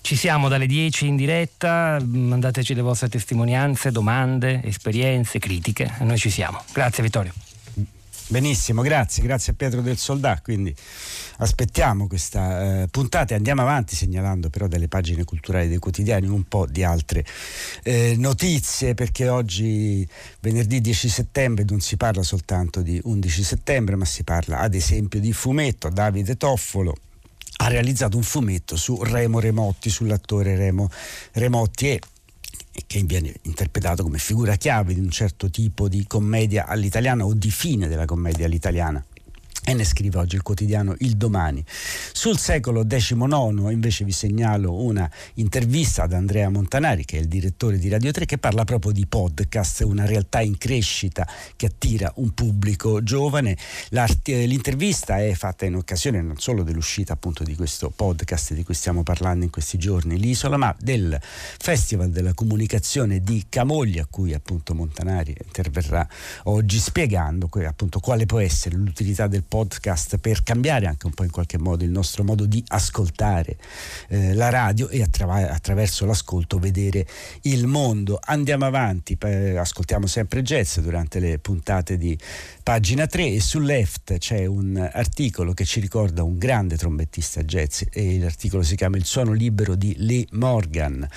Ci 0.02 0.16
siamo 0.16 0.48
dalle 0.48 0.66
10 0.66 1.06
in 1.06 1.16
diretta, 1.18 2.00
mandateci 2.04 2.74
le 2.74 2.82
vostre 2.82 3.10
testimonianze, 3.10 3.92
domande, 3.92 4.64
esperienze, 4.64 5.38
critiche. 5.38 5.94
Noi 6.00 6.18
ci 6.18 6.32
siamo. 6.32 6.64
Grazie 6.74 7.04
Vittorio. 7.04 7.47
Benissimo, 8.30 8.82
grazie, 8.82 9.24
grazie 9.24 9.54
a 9.54 9.56
Pietro 9.56 9.80
del 9.80 9.98
Soldà. 9.98 10.42
Quindi 10.44 10.76
aspettiamo 11.38 12.08
questa 12.08 12.82
eh, 12.82 12.88
puntata 12.90 13.34
e 13.34 13.38
andiamo 13.38 13.62
avanti 13.62 13.96
segnalando 13.96 14.50
però 14.50 14.68
dalle 14.68 14.90
pagine 14.90 15.24
culturali 15.24 15.70
dei 15.70 15.78
quotidiani 15.78 16.28
un 16.28 16.44
po' 16.44 16.66
di 16.66 16.84
altre 16.84 17.24
eh, 17.84 18.16
notizie 18.18 18.96
perché 18.96 19.30
oggi 19.30 20.06
venerdì 20.42 20.82
10 20.82 21.08
settembre 21.08 21.64
non 21.70 21.80
si 21.80 21.96
parla 21.96 22.22
soltanto 22.22 22.82
di 22.82 23.00
11 23.02 23.44
settembre 23.44 23.96
ma 23.96 24.04
si 24.04 24.26
parla 24.26 24.60
ad 24.60 24.74
esempio 24.74 25.22
di 25.22 25.32
fumetto. 25.32 25.88
Davide 25.88 26.36
Toffolo 26.36 26.98
ha 27.60 27.68
realizzato 27.70 28.18
un 28.18 28.24
fumetto 28.24 28.76
su 28.76 29.02
Remo 29.04 29.40
Remotti, 29.40 29.90
sull'attore 29.90 30.58
Remo 30.58 30.90
Remotti 31.32 31.92
e 31.92 32.02
che 32.86 33.02
viene 33.04 33.34
interpretato 33.44 34.04
come 34.04 34.18
figura 34.18 34.56
chiave 34.56 34.94
di 34.94 35.00
un 35.00 35.10
certo 35.10 35.50
tipo 35.50 35.88
di 35.88 36.06
commedia 36.06 36.68
all'italiana 36.68 37.26
o 37.26 37.34
di 37.34 37.50
fine 37.50 37.88
della 37.88 38.06
commedia 38.06 38.46
all'italiana. 38.46 39.04
E 39.70 39.74
ne 39.74 39.84
scrive 39.84 40.18
oggi 40.18 40.36
il 40.38 40.44
quotidiano 40.44 40.96
Il 41.00 41.18
Domani. 41.18 41.62
Sul 42.14 42.38
secolo 42.38 42.88
XIX 42.88 43.70
invece 43.70 44.06
vi 44.06 44.14
segnalo 44.14 44.82
una 44.82 45.12
intervista 45.34 46.04
ad 46.04 46.14
Andrea 46.14 46.48
Montanari, 46.50 47.04
che 47.04 47.18
è 47.18 47.20
il 47.20 47.28
direttore 47.28 47.78
di 47.78 47.90
Radio 47.90 48.12
3, 48.12 48.24
che 48.24 48.38
parla 48.38 48.64
proprio 48.64 48.94
di 48.94 49.06
podcast, 49.06 49.82
una 49.82 50.06
realtà 50.06 50.40
in 50.40 50.58
crescita 50.58 51.28
che 51.58 51.66
attira 51.66 52.10
un 52.16 52.34
pubblico 52.34 53.04
giovane. 53.04 53.58
L'intervista 53.90 55.22
è 55.22 55.34
fatta 55.34 55.66
in 55.66 55.76
occasione 55.76 56.22
non 56.22 56.38
solo 56.38 56.64
dell'uscita 56.64 57.12
appunto 57.12 57.44
di 57.44 57.54
questo 57.54 57.90
podcast 57.94 58.54
di 58.54 58.64
cui 58.64 58.74
stiamo 58.74 59.04
parlando 59.04 59.44
in 59.44 59.52
questi 59.52 59.78
giorni, 59.78 60.18
l'Isola, 60.18 60.56
ma 60.56 60.74
del 60.80 61.20
Festival 61.22 62.10
della 62.10 62.34
Comunicazione 62.34 63.20
di 63.20 63.48
Camogli, 63.50 64.00
a 64.00 64.08
cui 64.10 64.34
appunto 64.34 64.74
Montanari 64.74 65.36
interverrà 65.44 66.08
oggi 66.44 66.80
spiegando 66.80 67.50
appunto 67.66 68.00
quale 68.00 68.26
può 68.26 68.40
essere 68.40 68.78
l'utilità 68.78 69.28
del 69.28 69.44
podcast 69.44 69.56
podcast 69.58 70.18
per 70.18 70.44
cambiare 70.44 70.86
anche 70.86 71.08
un 71.08 71.14
po' 71.14 71.24
in 71.24 71.32
qualche 71.32 71.58
modo 71.58 71.84
il 71.84 71.90
nostro 71.90 72.24
modo 72.24 72.46
di 72.46 72.64
ascoltare 72.68 73.58
eh, 74.10 74.36
la 74.36 74.50
radio 74.50 74.88
e 74.88 75.02
attra- 75.02 75.50
attraverso 75.50 76.06
l'ascolto 76.06 76.60
vedere 76.60 77.08
il 77.44 77.66
mondo. 77.66 78.20
Andiamo 78.24 78.66
avanti, 78.66 79.18
eh, 79.20 79.58
ascoltiamo 79.58 80.06
sempre 80.06 80.44
jazz 80.44 80.78
durante 80.78 81.20
le 81.20 81.40
puntate 81.40 81.98
di 81.98 82.16
pagina 82.62 83.08
3 83.08 83.32
e 83.32 83.40
sul 83.40 83.64
left 83.64 84.20
c'è 84.20 84.46
un 84.46 84.78
articolo 84.94 85.54
che 85.54 85.66
ci 85.66 85.80
ricorda 85.80 86.22
un 86.22 86.38
grande 86.38 86.78
trombettista 86.78 87.42
jazz 87.42 87.82
e 87.90 88.20
l'articolo 88.20 88.62
si 88.62 88.76
chiama 88.76 88.98
Il 88.98 89.06
suono 89.06 89.32
libero 89.32 89.74
di 89.74 89.96
Lee 89.98 90.28
Morgan. 90.32 91.08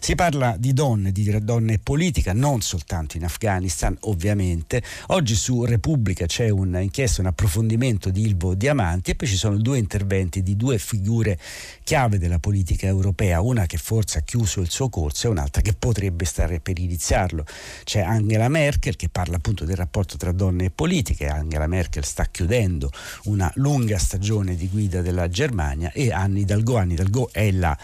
Si 0.00 0.14
parla 0.14 0.56
di 0.56 0.72
donne, 0.72 1.12
di 1.12 1.38
donne 1.42 1.78
politica, 1.78 2.32
non 2.32 2.62
soltanto 2.62 3.18
in 3.18 3.24
Afghanistan 3.24 3.94
ovviamente. 4.02 4.82
Oggi 5.08 5.34
su 5.34 5.64
Repubblica 5.66 6.24
c'è 6.24 6.48
un'inchiesta, 6.48 7.20
un 7.20 7.26
approfondimento 7.26 7.88
intervento 7.90 8.10
di 8.10 8.22
Ilvo 8.22 8.54
Diamanti 8.54 9.10
e 9.10 9.14
poi 9.14 9.28
ci 9.28 9.36
sono 9.36 9.56
due 9.56 9.78
interventi 9.78 10.42
di 10.42 10.56
due 10.56 10.78
figure 10.78 11.38
chiave 11.82 12.18
della 12.18 12.38
politica 12.38 12.86
europea, 12.86 13.40
una 13.40 13.66
che 13.66 13.76
forse 13.76 14.18
ha 14.18 14.22
chiuso 14.22 14.60
il 14.60 14.70
suo 14.70 14.88
corso 14.88 15.26
e 15.26 15.30
un'altra 15.30 15.60
che 15.60 15.74
potrebbe 15.74 16.24
stare 16.24 16.60
per 16.60 16.78
iniziarlo. 16.78 17.44
C'è 17.84 18.00
Angela 18.00 18.48
Merkel 18.48 18.96
che 18.96 19.08
parla 19.08 19.36
appunto 19.36 19.64
del 19.64 19.76
rapporto 19.76 20.16
tra 20.16 20.32
donne 20.32 20.66
e 20.66 20.70
politiche, 20.70 21.26
Angela 21.26 21.66
Merkel 21.66 22.04
sta 22.04 22.24
chiudendo 22.26 22.90
una 23.24 23.50
lunga 23.56 23.98
stagione 23.98 24.54
di 24.54 24.68
guida 24.68 25.02
della 25.02 25.28
Germania 25.28 25.90
e 25.92 26.12
Anne 26.12 26.40
Hidalgo, 26.40 26.76
Anne 26.76 26.92
Hidalgo 26.94 27.28
è 27.32 27.50
la, 27.50 27.76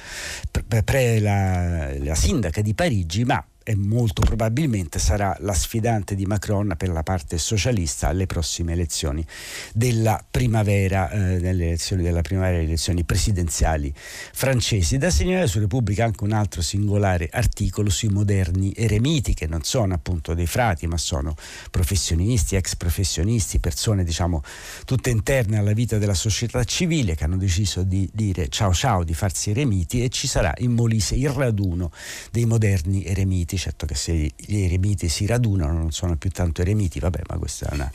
pre, 0.85 1.21
la, 1.21 1.99
la 1.99 2.15
sindaca 2.15 2.61
di 2.61 2.75
Parigi, 2.75 3.25
ma 3.25 3.45
e 3.69 3.75
molto 3.75 4.23
probabilmente 4.23 5.01
sarà 5.01 5.37
la 5.41 5.53
sfidante 5.53 6.15
di 6.15 6.25
Macron 6.25 6.75
per 6.77 6.91
la 6.91 7.03
parte 7.03 7.37
socialista 7.37 8.07
alle 8.07 8.27
prossime 8.27 8.75
elezioni 8.75 9.27
della 9.73 10.25
primavera, 10.31 11.11
eh, 11.11 11.45
elezioni 11.45 12.05
della 12.05 12.23
primavera, 12.23 12.59
le 12.59 12.63
elezioni 12.63 13.03
presidenziali 13.03 13.93
francesi. 13.97 14.99
Da 14.99 15.11
segnalare 15.11 15.49
su 15.49 15.59
Repubblica 15.59 16.05
anche 16.05 16.23
un 16.23 16.31
altro 16.31 16.63
singolare 16.63 17.29
articolo 17.33 17.91
sui 17.91 18.09
moderni 18.09 18.73
eremiti, 18.77 19.35
che 19.35 19.49
non 19.49 19.65
sono 19.65 19.95
appunto 19.95 20.33
dei 20.35 20.47
frati, 20.47 20.87
ma 20.87 20.97
sono 20.97 21.35
professionisti, 21.73 22.55
ex 22.55 22.77
professionisti, 22.77 23.59
persone 23.59 24.05
diciamo 24.05 24.43
tutte 24.85 25.11
interne 25.11 25.59
alla 25.59 25.73
vita 25.73 25.99
della 25.99 26.15
società 26.15 26.63
civile 26.63 27.17
che 27.17 27.25
hanno 27.25 27.37
deciso 27.37 27.83
di 27.83 28.09
dire 28.13 28.47
ciao 28.49 28.73
ciao, 28.73 29.03
di 29.03 29.13
farsi 29.13 29.51
eremiti 29.51 30.05
e 30.05 30.09
ci 30.09 30.29
sarà 30.29 30.55
in 30.59 30.71
Molise 30.71 31.17
il 31.17 31.31
raduno 31.31 31.91
dei 32.31 32.45
moderni 32.45 33.05
eremiti 33.05 33.55
certo 33.59 33.87
che 33.87 33.95
se 33.95 34.33
gli 34.37 34.61
eremiti 34.61 35.09
si 35.09 35.27
radunano 35.27 35.73
non 35.73 35.93
sono 35.93 36.17
più 36.17 36.31
tanto 36.31 36.61
eremiti, 36.61 37.01
vabbè, 37.01 37.21
ma 37.29 37.39
questa 37.39 37.69
è 37.69 37.75
una... 37.75 37.91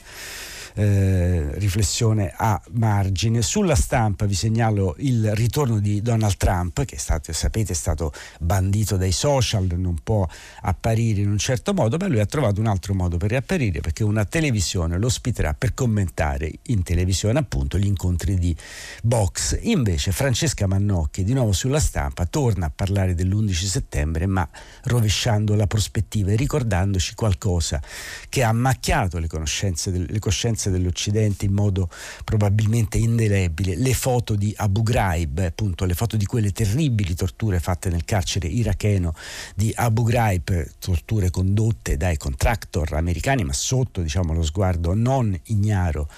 Eh, 0.74 1.50
riflessione 1.58 2.32
a 2.34 2.60
margine. 2.72 3.42
Sulla 3.42 3.74
stampa 3.74 4.24
vi 4.24 4.34
segnalo 4.34 4.94
il 4.98 5.34
ritorno 5.34 5.78
di 5.78 6.00
Donald 6.00 6.36
Trump, 6.36 6.84
che 6.84 6.94
è 6.96 6.98
stato, 6.98 7.32
sapete, 7.32 7.72
è 7.72 7.76
stato 7.76 8.12
bandito 8.40 8.96
dai 8.96 9.12
social, 9.12 9.66
non 9.76 9.98
può 10.02 10.26
apparire 10.62 11.20
in 11.20 11.30
un 11.30 11.38
certo 11.38 11.74
modo, 11.74 11.96
ma 11.98 12.06
lui 12.06 12.20
ha 12.20 12.26
trovato 12.26 12.60
un 12.60 12.66
altro 12.66 12.94
modo 12.94 13.18
per 13.18 13.30
riapparire 13.30 13.80
perché 13.80 14.02
una 14.02 14.24
televisione 14.24 14.98
lo 14.98 15.06
ospiterà 15.06 15.52
per 15.52 15.74
commentare 15.74 16.50
in 16.66 16.82
televisione 16.82 17.38
appunto 17.38 17.76
gli 17.76 17.86
incontri 17.86 18.38
di 18.38 18.56
box. 19.02 19.58
Invece 19.62 20.12
Francesca 20.12 20.66
Mannocchi, 20.66 21.22
di 21.22 21.34
nuovo 21.34 21.52
sulla 21.52 21.80
stampa, 21.80 22.24
torna 22.24 22.66
a 22.66 22.72
parlare 22.74 23.14
dell'11 23.14 23.52
settembre, 23.52 24.26
ma 24.26 24.48
rovesciando 24.84 25.54
la 25.54 25.66
prospettiva 25.66 26.30
e 26.30 26.36
ricordandoci 26.36 27.14
qualcosa 27.14 27.80
che 28.28 28.42
ha 28.42 28.52
macchiato 28.52 29.18
le, 29.18 29.28
le 29.28 30.18
coscienze 30.18 30.61
dell'Occidente 30.70 31.44
in 31.44 31.52
modo 31.52 31.88
probabilmente 32.24 32.98
indelebile. 32.98 33.76
Le 33.76 33.94
foto 33.94 34.34
di 34.34 34.52
Abu 34.56 34.82
Ghraib, 34.82 35.38
appunto 35.38 35.84
le 35.84 35.94
foto 35.94 36.16
di 36.16 36.24
quelle 36.24 36.52
terribili 36.52 37.14
torture 37.14 37.60
fatte 37.60 37.88
nel 37.90 38.04
carcere 38.04 38.48
iracheno 38.48 39.14
di 39.54 39.72
Abu 39.74 40.04
Ghraib, 40.04 40.72
torture 40.78 41.30
condotte 41.30 41.96
dai 41.96 42.16
contractor 42.16 42.92
americani, 42.94 43.44
ma 43.44 43.52
sotto 43.52 44.00
diciamo, 44.00 44.32
lo 44.32 44.42
sguardo 44.42 44.94
non 44.94 45.38
ignaro 45.44 46.08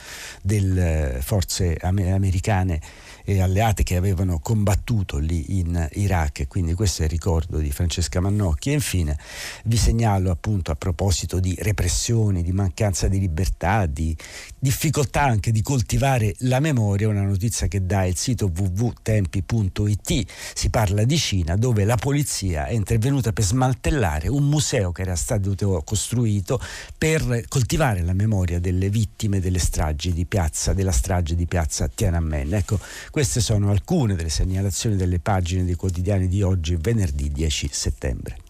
delle 0.42 1.18
forze 1.20 1.76
americane 1.80 2.80
e 3.24 3.40
alleate 3.40 3.82
che 3.82 3.96
avevano 3.96 4.38
combattuto 4.38 5.18
lì 5.18 5.58
in 5.58 5.88
Iraq. 5.92 6.46
Quindi 6.46 6.74
questo 6.74 7.02
è 7.02 7.04
il 7.06 7.10
ricordo 7.10 7.58
di 7.58 7.70
Francesca 7.70 8.20
Mannocchi. 8.20 8.70
E 8.70 8.74
infine 8.74 9.18
vi 9.64 9.76
segnalo 9.76 10.30
appunto 10.30 10.70
a 10.70 10.76
proposito 10.76 11.40
di 11.40 11.56
repressioni, 11.58 12.42
di 12.42 12.52
mancanza 12.52 13.08
di 13.08 13.18
libertà, 13.18 13.86
di 13.86 14.16
difficoltà 14.58 15.22
anche 15.22 15.50
di 15.50 15.62
coltivare 15.62 16.34
la 16.40 16.60
memoria, 16.60 17.08
una 17.08 17.22
notizia 17.22 17.66
che 17.66 17.84
dà 17.84 18.04
il 18.04 18.16
sito 18.16 18.50
www.tempi.it, 18.54 20.30
si 20.54 20.70
parla 20.70 21.04
di 21.04 21.16
Cina 21.16 21.56
dove 21.56 21.84
la 21.84 21.96
polizia 21.96 22.66
è 22.66 22.72
intervenuta 22.72 23.32
per 23.32 23.44
smantellare 23.44 24.28
un 24.28 24.44
museo 24.48 24.92
che 24.92 25.02
era 25.02 25.16
stato 25.16 25.82
costruito 25.84 26.60
per 26.96 27.44
coltivare 27.48 28.02
la 28.02 28.12
memoria 28.12 28.58
delle 28.58 28.90
vittime 28.90 29.40
delle 29.40 29.58
stragi 29.58 30.12
di 30.12 30.24
piazza, 30.26 30.72
della 30.72 30.92
strage 30.92 31.34
di 31.34 31.46
piazza 31.46 31.88
Tiananmen. 31.88 32.54
Ecco, 32.54 32.78
queste 33.14 33.40
sono 33.40 33.71
alcune 33.71 34.16
delle 34.16 34.28
segnalazioni 34.28 34.97
delle 34.97 35.21
pagine 35.21 35.64
dei 35.64 35.76
quotidiani 35.76 36.26
di 36.26 36.42
oggi, 36.42 36.75
venerdì 36.75 37.30
10 37.30 37.68
settembre. 37.71 38.43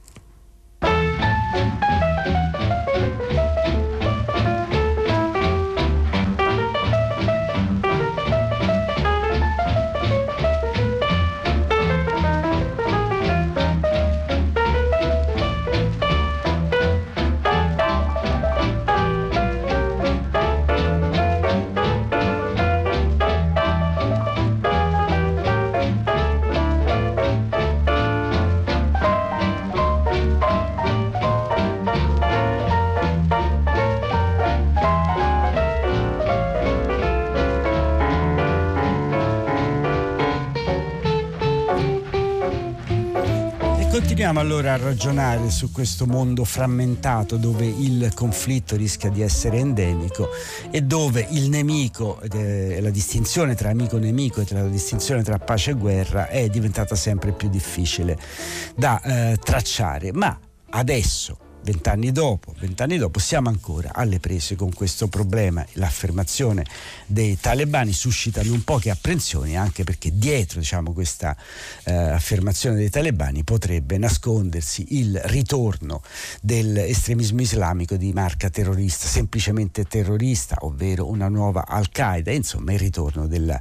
Continuiamo 44.25 44.55
allora 44.55 44.73
a 44.73 44.83
ragionare 44.83 45.51
su 45.51 45.71
questo 45.71 46.07
mondo 46.07 46.47
frammentato 46.47 47.37
dove 47.37 47.67
il 47.67 48.11
conflitto 48.15 48.75
rischia 48.75 49.11
di 49.11 49.21
essere 49.21 49.59
endemico 49.59 50.31
e 50.71 50.81
dove 50.81 51.27
il 51.33 51.51
nemico, 51.51 52.19
eh, 52.33 52.81
la 52.81 52.89
distinzione 52.89 53.55
tra 53.55 53.69
amico 53.69 53.99
e 53.99 54.01
nemico 54.01 54.41
e 54.41 54.47
la 54.49 54.67
distinzione 54.67 55.23
tra 55.23 55.39
pace 55.39 55.73
e 55.73 55.75
guerra 55.75 56.29
è 56.29 56.49
diventata 56.49 56.95
sempre 56.95 57.33
più 57.33 57.51
difficile 57.51 58.19
da 58.75 58.99
eh, 59.03 59.37
tracciare. 59.37 60.11
Ma 60.15 60.39
adesso 60.71 61.44
vent'anni 61.65 62.13
dopo, 62.13 62.55
vent'anni 62.59 62.99
dopo 62.99 63.19
siamo 63.19 63.49
ancora 63.49 63.93
alle 63.95 64.21
prese 64.21 64.55
con 64.55 64.73
questo 64.73 65.09
problema. 65.09 65.65
L'affermazione 65.73 66.65
dei 67.07 67.39
talebani 67.41 67.93
suscitano 67.93 68.53
un 68.53 68.63
poche 68.65 68.91
apprensioni 68.91 69.57
anche 69.57 69.83
perché 69.83 70.11
dietro 70.13 70.61
diciamo, 70.61 70.93
questa 70.93 71.35
eh, 71.85 71.93
affermazione 71.93 72.77
dei 72.77 72.91
talebani 72.91 73.45
potrebbe 73.45 73.97
nascondersi 73.97 74.99
il 75.01 75.19
ritorno 75.25 76.03
dell'estremismo 76.43 77.41
islamico 77.41 77.97
di 77.97 78.13
marca 78.13 78.51
terrorista, 78.51 79.07
semplicemente 79.07 79.85
terrorista, 79.85 80.57
ovvero 80.61 81.09
una 81.09 81.29
nuova 81.29 81.65
Al-Qaeda, 81.67 82.31
insomma 82.31 82.73
il 82.73 82.79
ritorno 82.79 83.27
della 83.27 83.59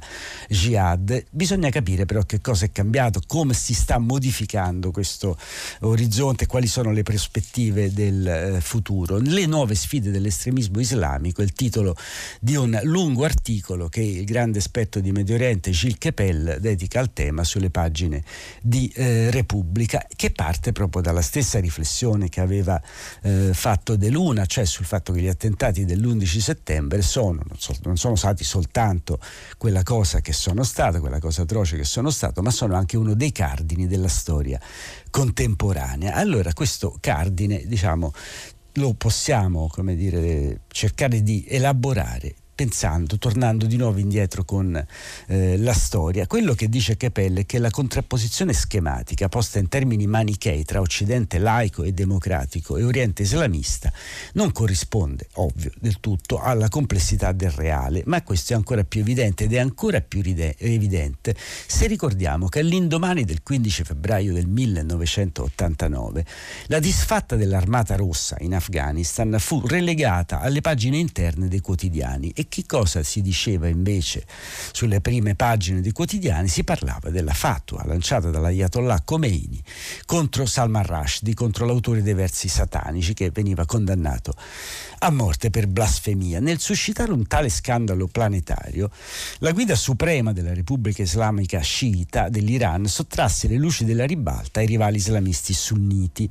jihad. 0.48 1.24
Bisogna 1.30 1.70
capire 1.70 2.04
però 2.04 2.22
che 2.24 2.42
cosa 2.42 2.66
è 2.66 2.70
cambiato, 2.70 3.22
come 3.26 3.54
si 3.54 3.72
sta 3.72 3.96
modificando 3.98 4.90
questo 4.90 5.38
orizzonte, 5.80 6.46
quali 6.46 6.66
sono 6.66 6.92
le 6.92 7.02
prospettive 7.02 7.92
del 7.94 8.26
eh, 8.26 8.60
futuro. 8.60 9.16
Le 9.18 9.46
nuove 9.46 9.74
sfide 9.74 10.10
dell'estremismo 10.10 10.80
islamico 10.80 11.40
il 11.40 11.52
titolo 11.52 11.96
di 12.40 12.56
un 12.56 12.78
lungo 12.82 13.24
articolo 13.24 13.88
che 13.88 14.02
il 14.02 14.24
grande 14.24 14.58
esperto 14.58 15.00
di 15.00 15.12
Medio 15.12 15.36
Oriente 15.36 15.70
Gilles 15.70 15.96
Kepel 15.98 16.58
dedica 16.60 17.00
al 17.00 17.12
tema 17.12 17.44
sulle 17.44 17.70
pagine 17.70 18.22
di 18.60 18.92
eh, 18.94 19.30
Repubblica, 19.30 20.04
che 20.14 20.30
parte 20.30 20.72
proprio 20.72 21.00
dalla 21.00 21.22
stessa 21.22 21.60
riflessione 21.60 22.28
che 22.28 22.40
aveva 22.40 22.80
eh, 23.22 23.50
fatto 23.54 23.96
De 23.96 24.10
Luna, 24.10 24.44
cioè 24.44 24.66
sul 24.66 24.84
fatto 24.84 25.12
che 25.12 25.20
gli 25.20 25.28
attentati 25.28 25.84
dell'11 25.84 26.38
settembre 26.38 27.00
sono, 27.00 27.42
non, 27.46 27.58
so, 27.58 27.74
non 27.84 27.96
sono 27.96 28.16
stati 28.16 28.44
soltanto 28.44 29.18
quella 29.56 29.82
cosa 29.82 30.20
che 30.20 30.32
sono 30.32 30.64
stato, 30.64 31.00
quella 31.00 31.20
cosa 31.20 31.42
atroce 31.42 31.76
che 31.76 31.84
sono 31.84 32.10
stato, 32.10 32.42
ma 32.42 32.50
sono 32.50 32.74
anche 32.74 32.96
uno 32.96 33.14
dei 33.14 33.30
cardini 33.32 33.86
della 33.86 34.08
storia 34.08 34.60
contemporanea. 35.14 36.14
Allora 36.14 36.52
questo 36.52 36.96
cardine, 36.98 37.62
diciamo, 37.66 38.12
lo 38.72 38.94
possiamo, 38.94 39.68
come 39.68 39.94
dire, 39.94 40.62
cercare 40.66 41.22
di 41.22 41.44
elaborare 41.46 42.34
pensando, 42.54 43.18
tornando 43.18 43.66
di 43.66 43.76
nuovo 43.76 43.98
indietro 43.98 44.44
con 44.44 44.74
eh, 45.26 45.58
la 45.58 45.72
storia, 45.72 46.26
quello 46.26 46.54
che 46.54 46.68
dice 46.68 46.96
Capelle 46.96 47.40
è 47.40 47.46
che 47.46 47.58
la 47.58 47.70
contrapposizione 47.70 48.52
schematica 48.52 49.28
posta 49.28 49.58
in 49.58 49.68
termini 49.68 50.06
manichei 50.06 50.64
tra 50.64 50.80
Occidente 50.80 51.38
laico 51.38 51.82
e 51.82 51.92
democratico 51.92 52.76
e 52.76 52.84
Oriente 52.84 53.22
islamista 53.22 53.92
non 54.34 54.52
corrisponde, 54.52 55.28
ovvio, 55.34 55.72
del 55.80 55.98
tutto 56.00 56.40
alla 56.40 56.68
complessità 56.68 57.32
del 57.32 57.50
reale, 57.50 58.02
ma 58.06 58.22
questo 58.22 58.52
è 58.52 58.56
ancora 58.56 58.84
più 58.84 59.00
evidente 59.00 59.44
ed 59.44 59.54
è 59.54 59.58
ancora 59.58 60.00
più 60.00 60.22
ride- 60.22 60.56
evidente. 60.58 61.34
Se 61.66 61.86
ricordiamo 61.86 62.48
che 62.48 62.60
all'indomani 62.60 63.24
del 63.24 63.42
15 63.42 63.84
febbraio 63.84 64.32
del 64.32 64.46
1989 64.46 66.24
la 66.66 66.78
disfatta 66.78 67.36
dell'Armata 67.36 67.96
Rossa 67.96 68.36
in 68.40 68.54
Afghanistan 68.54 69.36
fu 69.38 69.66
relegata 69.66 70.40
alle 70.40 70.60
pagine 70.60 70.98
interne 70.98 71.48
dei 71.48 71.60
quotidiani 71.60 72.32
che 72.48 72.64
cosa 72.66 73.02
si 73.02 73.20
diceva 73.22 73.68
invece 73.68 74.24
sulle 74.72 75.00
prime 75.00 75.34
pagine 75.34 75.80
dei 75.80 75.92
quotidiani? 75.92 76.48
Si 76.48 76.64
parlava 76.64 77.10
della 77.10 77.32
fatua 77.32 77.84
lanciata 77.84 78.30
dall'Ayatollah 78.30 79.02
Khomeini 79.04 79.62
contro 80.06 80.46
Salman 80.46 80.84
Rushdie, 80.84 81.34
contro 81.34 81.66
l'autore 81.66 82.02
dei 82.02 82.14
versi 82.14 82.48
satanici 82.48 83.14
che 83.14 83.30
veniva 83.30 83.64
condannato 83.66 84.34
a 85.06 85.10
morte 85.10 85.50
per 85.50 85.66
blasfemia. 85.66 86.40
Nel 86.40 86.58
suscitare 86.58 87.12
un 87.12 87.26
tale 87.26 87.50
scandalo 87.50 88.06
planetario, 88.06 88.90
la 89.40 89.52
guida 89.52 89.76
suprema 89.76 90.32
della 90.32 90.54
Repubblica 90.54 91.02
Islamica 91.02 91.60
sciita 91.60 92.30
dell'Iran 92.30 92.86
sottrasse 92.86 93.46
le 93.46 93.56
luci 93.56 93.84
della 93.84 94.06
ribalta 94.06 94.60
ai 94.60 94.66
rivali 94.66 94.96
islamisti 94.96 95.52
sunniti, 95.52 96.30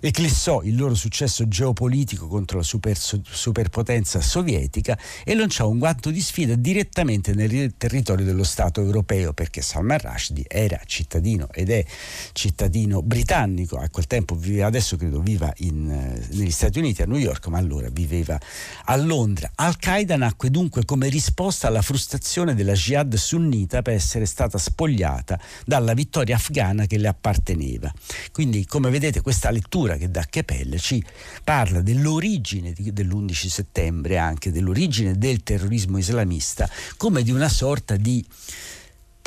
eclissò 0.00 0.62
il 0.62 0.76
loro 0.76 0.94
successo 0.94 1.46
geopolitico 1.48 2.28
contro 2.28 2.58
la 2.58 2.64
super, 2.64 2.96
superpotenza 2.96 4.22
sovietica 4.22 4.98
e 5.22 5.34
lanciò 5.34 5.68
un 5.68 5.78
guanto 5.78 6.10
di 6.10 6.22
sfida 6.22 6.54
direttamente 6.54 7.34
nel 7.34 7.74
territorio 7.76 8.24
dello 8.24 8.44
Stato 8.44 8.80
europeo 8.80 9.34
perché 9.34 9.60
Salman 9.60 9.98
Rushdie 9.98 10.46
era 10.48 10.80
cittadino 10.86 11.48
ed 11.52 11.68
è 11.68 11.84
cittadino 12.32 13.02
britannico, 13.02 13.76
a 13.76 13.88
quel 13.90 14.06
tempo 14.06 14.34
viveva, 14.34 14.66
adesso 14.66 14.96
credo 14.96 15.20
viva 15.20 15.52
in, 15.58 15.90
eh, 15.90 16.26
negli 16.34 16.50
Stati 16.50 16.78
Uniti, 16.78 17.02
a 17.02 17.06
New 17.06 17.18
York, 17.18 17.48
ma 17.48 17.58
allora 17.58 17.90
viveva 17.98 18.38
a 18.84 18.96
Londra. 18.96 19.50
Al-Qaeda 19.54 20.16
nacque 20.16 20.50
dunque 20.50 20.84
come 20.84 21.08
risposta 21.08 21.68
alla 21.68 21.82
frustrazione 21.82 22.54
della 22.54 22.74
jihad 22.74 23.14
sunnita 23.14 23.82
per 23.82 23.94
essere 23.94 24.26
stata 24.26 24.58
spogliata 24.58 25.38
dalla 25.64 25.94
vittoria 25.94 26.36
afghana 26.36 26.86
che 26.86 26.98
le 26.98 27.08
apparteneva. 27.08 27.92
Quindi, 28.32 28.66
come 28.66 28.90
vedete, 28.90 29.20
questa 29.22 29.50
lettura 29.50 29.96
che 29.96 30.10
da 30.10 30.24
Kepel 30.28 30.78
ci 30.80 31.02
parla 31.42 31.80
dell'origine 31.80 32.74
dell'11 32.76 33.46
settembre, 33.46 34.18
anche 34.18 34.52
dell'origine 34.52 35.16
del 35.16 35.38
del 35.38 35.42
terrorismo 35.42 35.98
islamista 35.98 36.68
come 36.96 37.22
di 37.22 37.30
una 37.30 37.48
sorta 37.48 37.96
di 37.96 38.24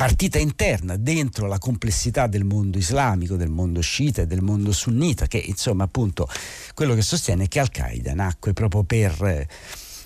partita 0.02 0.40
interna 0.40 0.96
dentro 0.96 1.46
la 1.46 1.58
complessità 1.58 2.26
del 2.26 2.42
mondo 2.42 2.76
islamico, 2.76 3.36
del 3.36 3.50
mondo 3.50 3.80
sciita 3.80 4.22
e 4.22 4.26
del 4.26 4.42
mondo 4.42 4.72
sunnita, 4.72 5.28
che 5.28 5.38
insomma 5.38 5.84
appunto 5.84 6.28
quello 6.74 6.94
che 6.94 7.02
sostiene 7.02 7.44
è 7.44 7.48
che 7.48 7.60
Al-Qaeda 7.60 8.12
nacque 8.12 8.52
proprio 8.52 8.82
per 8.82 9.46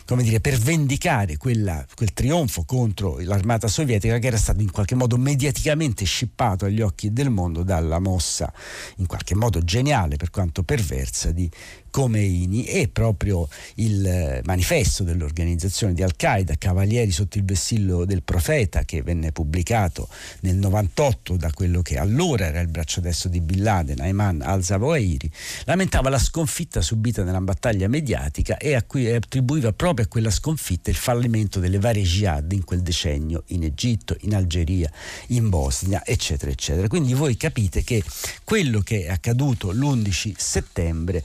come 0.06 0.22
dire, 0.22 0.40
per 0.40 0.58
vendicare 0.58 1.38
quella, 1.38 1.84
quel 1.94 2.12
trionfo 2.12 2.64
contro 2.64 3.16
l'armata 3.20 3.68
sovietica 3.68 4.18
che 4.18 4.26
era 4.26 4.36
stato 4.36 4.60
in 4.60 4.70
qualche 4.70 4.94
modo 4.94 5.16
mediaticamente 5.16 6.04
scippato 6.04 6.66
agli 6.66 6.80
occhi 6.82 7.12
del 7.12 7.30
mondo 7.30 7.62
dalla 7.62 7.98
mossa 7.98 8.52
in 8.96 9.06
qualche 9.06 9.34
modo 9.34 9.64
geniale 9.64 10.16
per 10.16 10.28
quanto 10.28 10.62
perversa 10.62 11.32
di 11.32 11.50
Khomeini 11.96 12.66
e 12.66 12.88
proprio 12.88 13.48
il 13.76 14.06
eh, 14.06 14.42
manifesto 14.44 15.02
dell'organizzazione 15.02 15.94
di 15.94 16.02
Al-Qaeda, 16.02 16.56
Cavalieri 16.58 17.10
sotto 17.10 17.38
il 17.38 17.44
vessillo 17.44 18.04
del 18.04 18.22
profeta, 18.22 18.84
che 18.84 19.00
venne 19.00 19.32
pubblicato 19.32 20.06
nel 20.40 20.56
98 20.56 21.38
da 21.38 21.50
quello 21.52 21.80
che 21.80 21.96
allora 21.96 22.44
era 22.44 22.60
il 22.60 22.68
braccio 22.68 23.00
destro 23.00 23.30
di 23.30 23.40
Bin 23.40 23.62
Laden, 23.62 24.00
Ayman 24.00 24.42
al-Zawahiri, 24.42 25.30
lamentava 25.64 26.10
la 26.10 26.18
sconfitta 26.18 26.82
subita 26.82 27.24
nella 27.24 27.40
battaglia 27.40 27.88
mediatica 27.88 28.58
e 28.58 28.74
attribuiva 28.74 29.72
proprio 29.72 30.04
a 30.04 30.08
quella 30.08 30.30
sconfitta 30.30 30.90
il 30.90 30.96
fallimento 30.96 31.60
delle 31.60 31.78
varie 31.78 32.02
jihad 32.02 32.52
in 32.52 32.64
quel 32.64 32.82
decennio 32.82 33.44
in 33.46 33.64
Egitto, 33.64 34.14
in 34.20 34.34
Algeria, 34.34 34.92
in 35.28 35.48
Bosnia, 35.48 36.04
eccetera, 36.04 36.50
eccetera. 36.50 36.88
Quindi 36.88 37.14
voi 37.14 37.38
capite 37.38 37.82
che 37.82 38.04
quello 38.44 38.80
che 38.80 39.06
è 39.06 39.10
accaduto 39.10 39.70
l'11 39.70 40.34
settembre 40.36 41.24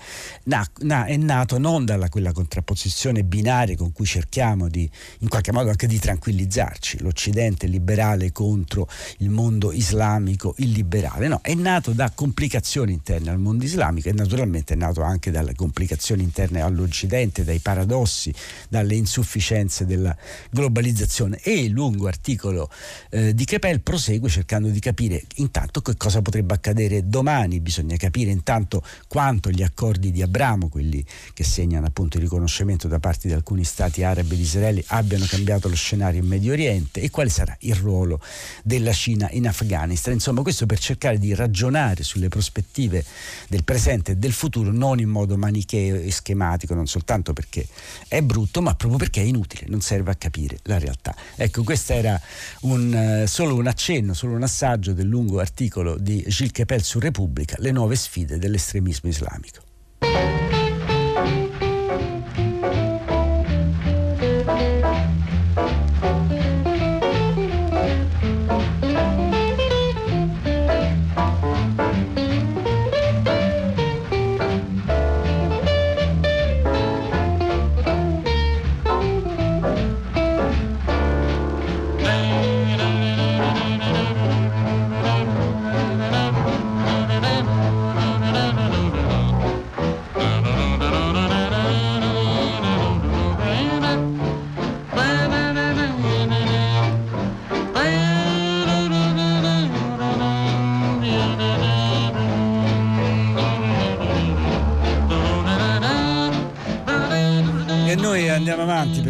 na, 0.80 1.06
è 1.06 1.18
nato 1.18 1.58
non 1.58 1.86
dalla 1.86 2.10
quella 2.10 2.32
contrapposizione 2.32 3.24
binaria 3.24 3.76
con 3.76 3.92
cui 3.92 4.06
cerchiamo 4.06 4.68
di, 4.68 4.90
in 5.20 5.30
qualche 5.30 5.52
modo 5.52 5.70
anche 5.70 5.88
di 5.88 6.00
tranquillizzarci, 6.00 7.00
l'Occidente 7.00 7.68
liberale 7.68 8.32
contro 8.32 8.88
il 9.18 9.30
mondo 9.30 9.72
islamico 9.72 10.54
illiberale, 10.58 11.28
no, 11.28 11.40
è 11.42 11.54
nato 11.54 11.92
da 11.92 12.12
complicazioni 12.14 12.94
interne 12.94 13.30
al 13.30 13.40
mondo 13.40 13.64
islamico 13.64 14.10
e 14.10 14.14
naturalmente 14.14 14.74
è 14.74 14.78
nato 14.78 15.02
anche 15.02 15.32
dalle 15.32 15.56
complicazioni 15.56 16.24
interne 16.24 16.62
all'Occidente, 16.62 17.44
dai 17.44 17.60
paradossi, 17.60 18.34
dalle 18.70 18.96
insufficienze 18.96 19.86
della 19.86 20.16
globalizzazione. 20.50 21.40
E 21.42 21.64
il 21.64 21.72
lungo 21.72 22.08
articolo 22.08 22.70
eh, 23.10 23.34
di 23.34 23.46
Kepel 23.46 23.82
prosegue 23.82 24.30
cercando 24.30 24.70
di 24.70 24.80
capire 24.80 25.24
intanto 25.36 25.82
che 25.82 25.96
cosa 25.98 26.22
potrebbe 26.22 26.54
accadere 26.54 27.08
domani, 27.08 27.60
bisogna 27.60 27.96
capire 27.98 28.32
intanto 28.32 28.84
quanto 29.08 29.50
gli 29.50 29.64
accordi 29.64 30.12
di 30.12 30.22
Abramo 30.22 30.51
Abramo, 30.52 30.70
quelli 30.70 31.04
che 31.34 31.44
segnano 31.44 31.86
appunto 31.86 32.18
il 32.18 32.24
riconoscimento 32.24 32.88
da 32.88 33.00
parte 33.00 33.28
di 33.28 33.34
alcuni 33.34 33.64
stati 33.64 34.04
arabi 34.04 34.36
di 34.36 34.42
Israele, 34.42 34.84
abbiano 34.88 35.26
cambiato 35.28 35.70
lo 35.70 35.76
scenario 35.76 36.22
in 36.22 36.28
Medio 36.28 36.52
Oriente 36.52 37.02
e 37.02 37.10
quale 37.10 37.30
sarà 37.30 37.56
il 37.62 37.76
ruolo 37.76 38.22
della 38.64 38.92
Cina 38.92 39.30
in 39.32 39.48
Afghanistan. 39.48 40.14
Insomma, 40.14 40.42
questo 40.42 40.66
per 40.66 40.80
cercare 40.80 41.18
di 41.18 41.34
ragionare 41.34 42.04
sulle 42.04 42.28
prospettive 42.28 43.04
del 43.48 43.64
presente 43.64 44.14
e 44.14 44.16
del 44.16 44.34
futuro 44.34 44.72
non 44.72 45.00
in 45.00 45.10
modo 45.10 45.38
manicheo 45.38 45.96
e 45.96 46.12
schematico, 46.12 46.74
non 46.74 46.88
soltanto 46.88 47.34
perché 47.34 47.66
è 48.08 48.22
brutto, 48.22 48.62
ma 48.62 48.76
proprio 48.76 49.00
perché 49.00 49.22
è 49.22 49.26
inutile, 49.26 49.66
non 49.68 49.82
serve 49.82 50.12
a 50.12 50.16
capire 50.16 50.60
la 50.64 50.78
realtà. 50.78 51.16
Ecco, 51.36 51.64
questo 51.64 51.94
era 51.94 52.20
un, 52.62 53.24
uh, 53.24 53.28
solo 53.28 53.56
un 53.56 53.68
accenno, 53.68 54.14
solo 54.14 54.36
un 54.36 54.44
assaggio 54.44 54.94
del 54.94 55.08
lungo 55.08 55.40
articolo 55.40 55.98
di 55.98 56.24
Gilles 56.28 56.52
Kepel 56.52 56.84
su 56.84 57.00
Repubblica, 57.00 57.56
le 57.60 57.72
nuove 57.72 57.96
sfide 57.96 58.38
dell'estremismo 58.38 59.10
islamico. 59.10 59.71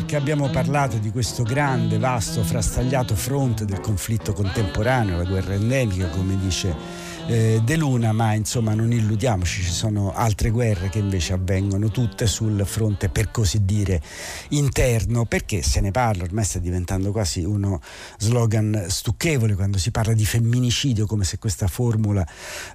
Che 0.05 0.15
abbiamo 0.15 0.49
parlato 0.49 0.97
di 0.97 1.11
questo 1.11 1.43
grande, 1.43 1.97
vasto, 1.97 2.43
frastagliato 2.43 3.15
fronte 3.15 3.65
del 3.65 3.79
conflitto 3.79 4.33
contemporaneo, 4.33 5.17
la 5.17 5.23
guerra 5.23 5.53
endemica, 5.53 6.07
come 6.07 6.37
dice 6.37 7.00
eh, 7.27 7.61
De 7.63 7.75
Luna, 7.77 8.11
ma 8.11 8.33
insomma 8.33 8.73
non 8.73 8.91
illudiamoci, 8.91 9.61
ci 9.61 9.71
sono 9.71 10.13
altre 10.13 10.49
guerre 10.49 10.89
che 10.89 10.99
invece 10.99 11.33
avvengono 11.33 11.89
tutte 11.89 12.27
sul 12.27 12.65
fronte 12.65 13.09
per 13.09 13.31
così 13.31 13.63
dire 13.63 14.01
interno, 14.49 15.25
perché 15.25 15.61
se 15.61 15.79
ne 15.79 15.91
parla, 15.91 16.23
ormai 16.23 16.43
sta 16.43 16.59
diventando 16.59 17.11
quasi 17.11 17.43
uno 17.43 17.79
slogan 18.17 18.85
stucchevole 18.87 19.55
quando 19.55 19.77
si 19.77 19.91
parla 19.91 20.13
di 20.13 20.25
femminicidio, 20.25 21.05
come 21.05 21.23
se 21.23 21.37
questa 21.37 21.67
formula 21.67 22.25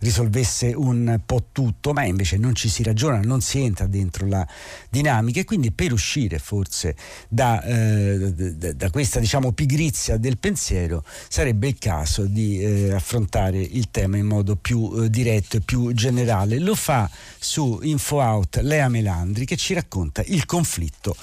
risolvesse 0.00 0.72
un 0.74 1.20
po' 1.26 1.48
tutto, 1.52 1.92
ma 1.92 2.04
invece 2.04 2.36
non 2.36 2.54
ci 2.54 2.68
si 2.68 2.82
ragiona, 2.82 3.20
non 3.20 3.40
si 3.40 3.60
entra 3.60 3.86
dentro 3.86 4.26
la 4.26 4.46
dinamica. 4.88 5.40
E 5.40 5.44
quindi 5.44 5.72
per 5.72 5.92
uscire 5.92 6.38
forse 6.38 6.96
da, 7.28 7.62
eh, 7.62 8.74
da, 8.74 8.90
questa 8.90 9.20
diciamo 9.20 9.52
pigrizia 9.52 10.16
del 10.16 10.38
pensiero 10.38 11.04
sarebbe 11.28 11.68
il 11.68 11.78
caso 11.78 12.24
di 12.26 12.60
eh, 12.60 12.92
affrontare 12.92 13.58
il 13.58 13.90
tema 13.90 14.16
in 14.16 14.26
modo 14.26 14.35
modo 14.36 14.56
più 14.56 14.92
eh, 14.96 15.10
diretto 15.10 15.56
e 15.56 15.60
più 15.60 15.92
generale. 15.92 16.58
Lo 16.58 16.74
fa 16.74 17.08
su 17.38 17.80
InfoOut 17.82 18.58
Lea 18.62 18.88
Melandri 18.88 19.44
che 19.44 19.56
ci 19.56 19.74
racconta 19.74 20.22
il 20.26 20.44
conflitto 20.44 21.16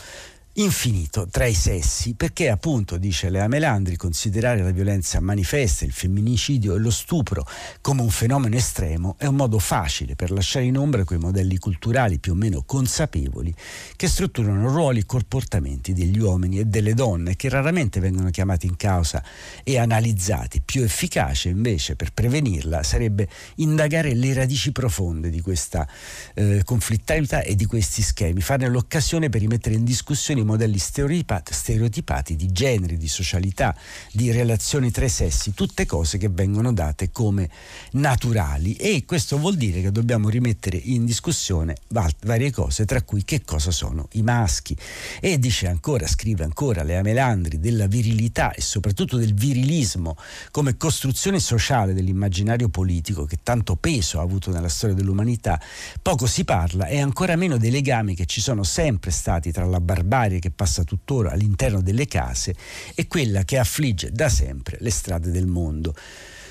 infinito 0.58 1.28
tra 1.32 1.46
i 1.46 1.54
sessi, 1.56 2.14
perché 2.14 2.50
appunto, 2.50 2.98
dice 2.98 3.32
Lea 3.32 3.48
Melandri, 3.48 3.96
considerare 3.96 4.62
la 4.62 4.70
violenza 4.70 5.20
manifesta, 5.20 5.84
il 5.84 5.92
femminicidio 5.92 6.76
e 6.76 6.80
lo 6.80 6.92
stupro 6.92 7.48
come 7.82 8.02
un 8.02 8.10
fenomeno 8.10 8.56
estremo 8.56 9.16
è 9.18 9.26
un 9.26 9.36
modo 9.36 9.58
facile 9.58 10.16
per 10.16 10.30
lasciare 10.30 10.66
in 10.66 10.78
ombra 10.78 11.06
quei 11.06 11.18
modelli 11.18 11.58
culturali 11.58 12.20
più 12.20 12.34
o 12.34 12.36
meno 12.36 12.62
consapevoli 12.66 13.54
che 13.96 14.08
strutturano 14.08 14.70
ruoli 14.70 15.00
e 15.00 15.06
comportamenti 15.06 15.94
degli 15.94 16.20
uomini 16.20 16.60
e 16.60 16.66
delle 16.66 16.94
donne 16.94 17.36
che 17.36 17.50
raramente 17.50 18.00
vengono 18.00 18.30
chiamati 18.30 18.68
in 18.68 18.76
causa 18.76 19.24
e 19.64 19.80
analizzati. 19.80 20.62
Più 20.62 20.84
efficace 20.84 21.50
invece 21.50 21.96
per 21.96 22.14
prevenirla 22.14 22.84
sarebbe 22.84 23.28
indagare 23.56 24.14
le 24.14 24.34
radici 24.34 24.72
profonde 24.72 25.32
di 25.32 25.42
questa 25.42 25.88
eh, 26.36 26.62
conflittualità 26.64 27.42
e 27.42 27.56
di 27.56 27.66
questi 27.66 28.04
schemi, 28.04 28.42
farne 28.42 28.68
l'occasione 28.70 29.30
per 29.30 29.42
rimettere 29.42 29.76
in 29.76 29.84
discussione 29.84 30.42
i 30.44 30.46
modelli 30.46 30.78
stereotipati, 30.78 32.36
di 32.36 32.52
genere, 32.52 32.98
di 32.98 33.08
socialità, 33.08 33.76
di 34.12 34.32
relazioni 34.32 34.92
tra 34.92 35.06
i 35.06 35.10
sessi, 35.10 35.54
tutte 35.54 35.86
cose 35.86 36.18
che 36.18 36.30
vengono 36.30 36.72
date 36.72 37.12
come 37.12 37.50
naturali 37.94 38.76
e 38.76 39.04
questo 39.06 39.38
vuol 39.38 39.56
dire 39.56 39.82
che 39.82 39.92
dobbiamo 39.92 40.30
rimettere 40.30 40.78
in 40.78 41.06
discussione 41.06 41.76
varie 42.22 42.52
cose, 42.52 42.86
tra 42.86 43.02
cui 43.02 43.24
che 43.24 43.42
cosa 43.44 43.72
sono 43.72 44.08
i 44.14 44.22
maschi. 44.22 44.78
E 45.20 45.40
dice 45.40 45.68
ancora, 45.68 46.08
scrive 46.08 46.44
ancora 46.44 46.84
Lea 46.84 47.02
Melandri, 47.02 47.60
della 47.60 47.88
virilità 47.88 48.54
e 48.54 48.62
soprattutto 48.62 49.18
del 49.18 49.34
virilismo 49.34 50.16
come 50.52 50.78
costruzione 50.78 51.40
sociale 51.40 51.94
dell'immaginario 51.94 52.70
politico 52.70 53.26
che 53.26 53.40
tanto 53.44 53.76
peso 53.76 54.20
ha 54.20 54.24
avuto 54.24 54.52
nella 54.52 54.70
storia 54.70 54.96
dell'umanità, 54.96 55.60
poco 56.02 56.28
si 56.28 56.44
parla 56.44 56.88
e 56.88 57.00
ancora 57.00 57.36
meno 57.36 57.58
dei 57.58 57.72
legami 57.72 58.16
che 58.16 58.26
ci 58.26 58.42
sono 58.42 58.64
sempre 58.64 59.12
stati 59.12 59.52
tra 59.52 59.66
la 59.66 59.80
barbarie 59.80 60.33
serie 60.34 60.40
che 60.40 60.52
passa 60.52 60.84
tuttora 60.84 61.32
all'interno 61.32 61.82
delle 61.82 62.08
case 62.08 62.56
è 62.96 63.06
quella 63.08 63.44
che 63.44 63.58
affligge 63.58 64.12
da 64.12 64.30
sempre 64.30 64.78
le 64.80 64.90
strade 64.90 65.32
del 65.32 65.46
mondo. 65.46 65.96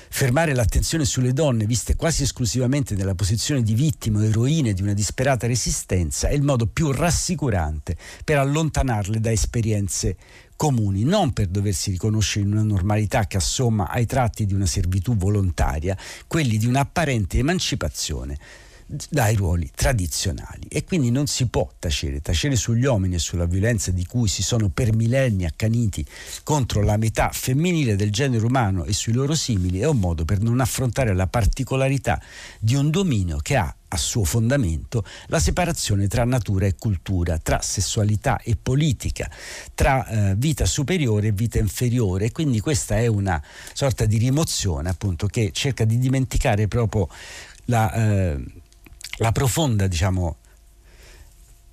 Fermare 0.09 0.53
l'attenzione 0.53 1.05
sulle 1.05 1.33
donne 1.33 1.65
viste 1.65 1.95
quasi 1.95 2.21
esclusivamente 2.21 2.93
nella 2.93 3.15
posizione 3.15 3.63
di 3.63 3.73
vittime 3.73 4.19
o 4.19 4.23
eroine 4.23 4.73
di 4.73 4.83
una 4.83 4.93
disperata 4.93 5.47
resistenza 5.47 6.27
è 6.27 6.33
il 6.33 6.43
modo 6.43 6.67
più 6.67 6.91
rassicurante 6.91 7.97
per 8.23 8.37
allontanarle 8.37 9.19
da 9.19 9.31
esperienze 9.31 10.15
comuni, 10.55 11.03
non 11.03 11.33
per 11.33 11.47
doversi 11.47 11.89
riconoscere 11.89 12.45
in 12.45 12.51
una 12.51 12.61
normalità 12.61 13.25
che 13.25 13.37
assomma 13.37 13.89
ai 13.89 14.05
tratti 14.05 14.45
di 14.45 14.53
una 14.53 14.67
servitù 14.67 15.15
volontaria, 15.17 15.97
quelli 16.27 16.57
di 16.57 16.67
un'apparente 16.67 17.39
emancipazione 17.39 18.37
dai 19.09 19.35
ruoli 19.35 19.69
tradizionali 19.73 20.67
e 20.67 20.83
quindi 20.83 21.09
non 21.09 21.27
si 21.27 21.47
può 21.47 21.69
tacere, 21.79 22.21
tacere 22.21 22.55
sugli 22.55 22.85
uomini 22.85 23.15
e 23.15 23.19
sulla 23.19 23.45
violenza 23.45 23.91
di 23.91 24.05
cui 24.05 24.27
si 24.27 24.43
sono 24.43 24.69
per 24.69 24.93
millenni 24.95 25.45
accaniti 25.45 26.05
contro 26.43 26.81
la 26.81 26.97
metà 26.97 27.29
femminile 27.31 27.95
del 27.95 28.11
genere 28.11 28.45
umano 28.45 28.83
e 28.85 28.93
sui 28.93 29.13
loro 29.13 29.33
simili 29.33 29.79
è 29.79 29.87
un 29.87 29.97
modo 29.97 30.25
per 30.25 30.41
non 30.41 30.59
affrontare 30.59 31.13
la 31.13 31.27
particolarità 31.27 32.21
di 32.59 32.75
un 32.75 32.89
dominio 32.89 33.37
che 33.37 33.55
ha 33.55 33.75
a 33.93 33.97
suo 33.97 34.23
fondamento 34.23 35.05
la 35.27 35.39
separazione 35.39 36.07
tra 36.07 36.25
natura 36.25 36.65
e 36.65 36.75
cultura, 36.75 37.37
tra 37.37 37.61
sessualità 37.61 38.39
e 38.41 38.57
politica, 38.59 39.29
tra 39.75 40.07
eh, 40.07 40.35
vita 40.35 40.65
superiore 40.65 41.27
e 41.27 41.31
vita 41.31 41.59
inferiore. 41.59 42.31
Quindi 42.31 42.59
questa 42.59 42.97
è 42.97 43.05
una 43.05 43.41
sorta 43.73 44.05
di 44.05 44.17
rimozione 44.17 44.89
appunto 44.89 45.27
che 45.27 45.51
cerca 45.53 45.85
di 45.85 45.99
dimenticare 45.99 46.67
proprio 46.67 47.07
la, 47.65 47.93
eh, 47.93 48.43
la 49.23 49.31
profonda, 49.31 49.87
diciamo, 49.87 50.39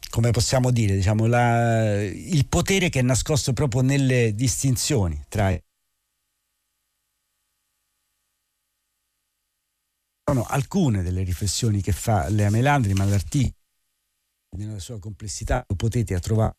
come 0.09 0.31
possiamo 0.31 0.71
dire, 0.71 0.95
diciamo, 0.95 1.27
la, 1.27 2.01
il 2.01 2.47
potere 2.47 2.89
che 2.91 3.01
è 3.01 3.03
nascosto 3.03 3.53
proprio 3.53 3.81
nelle 3.81 4.35
distinzioni 4.37 5.21
tra 5.29 5.53
sono 10.25 10.45
alcune 10.45 11.03
delle 11.03 11.25
riflessioni 11.25 11.83
che 11.83 11.91
fa 11.91 12.29
Lea 12.29 12.51
Melandri, 12.51 12.93
ma 12.93 13.05
l'articolo 13.05 13.57
nella 14.57 14.79
sua 14.79 15.01
complessità 15.01 15.65
lo 15.67 15.75
potete 15.75 16.19
trovare. 16.21 16.55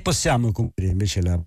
Possiamo 0.00 0.52
concludere 0.52 0.92
invece 0.92 1.22
la 1.22 1.42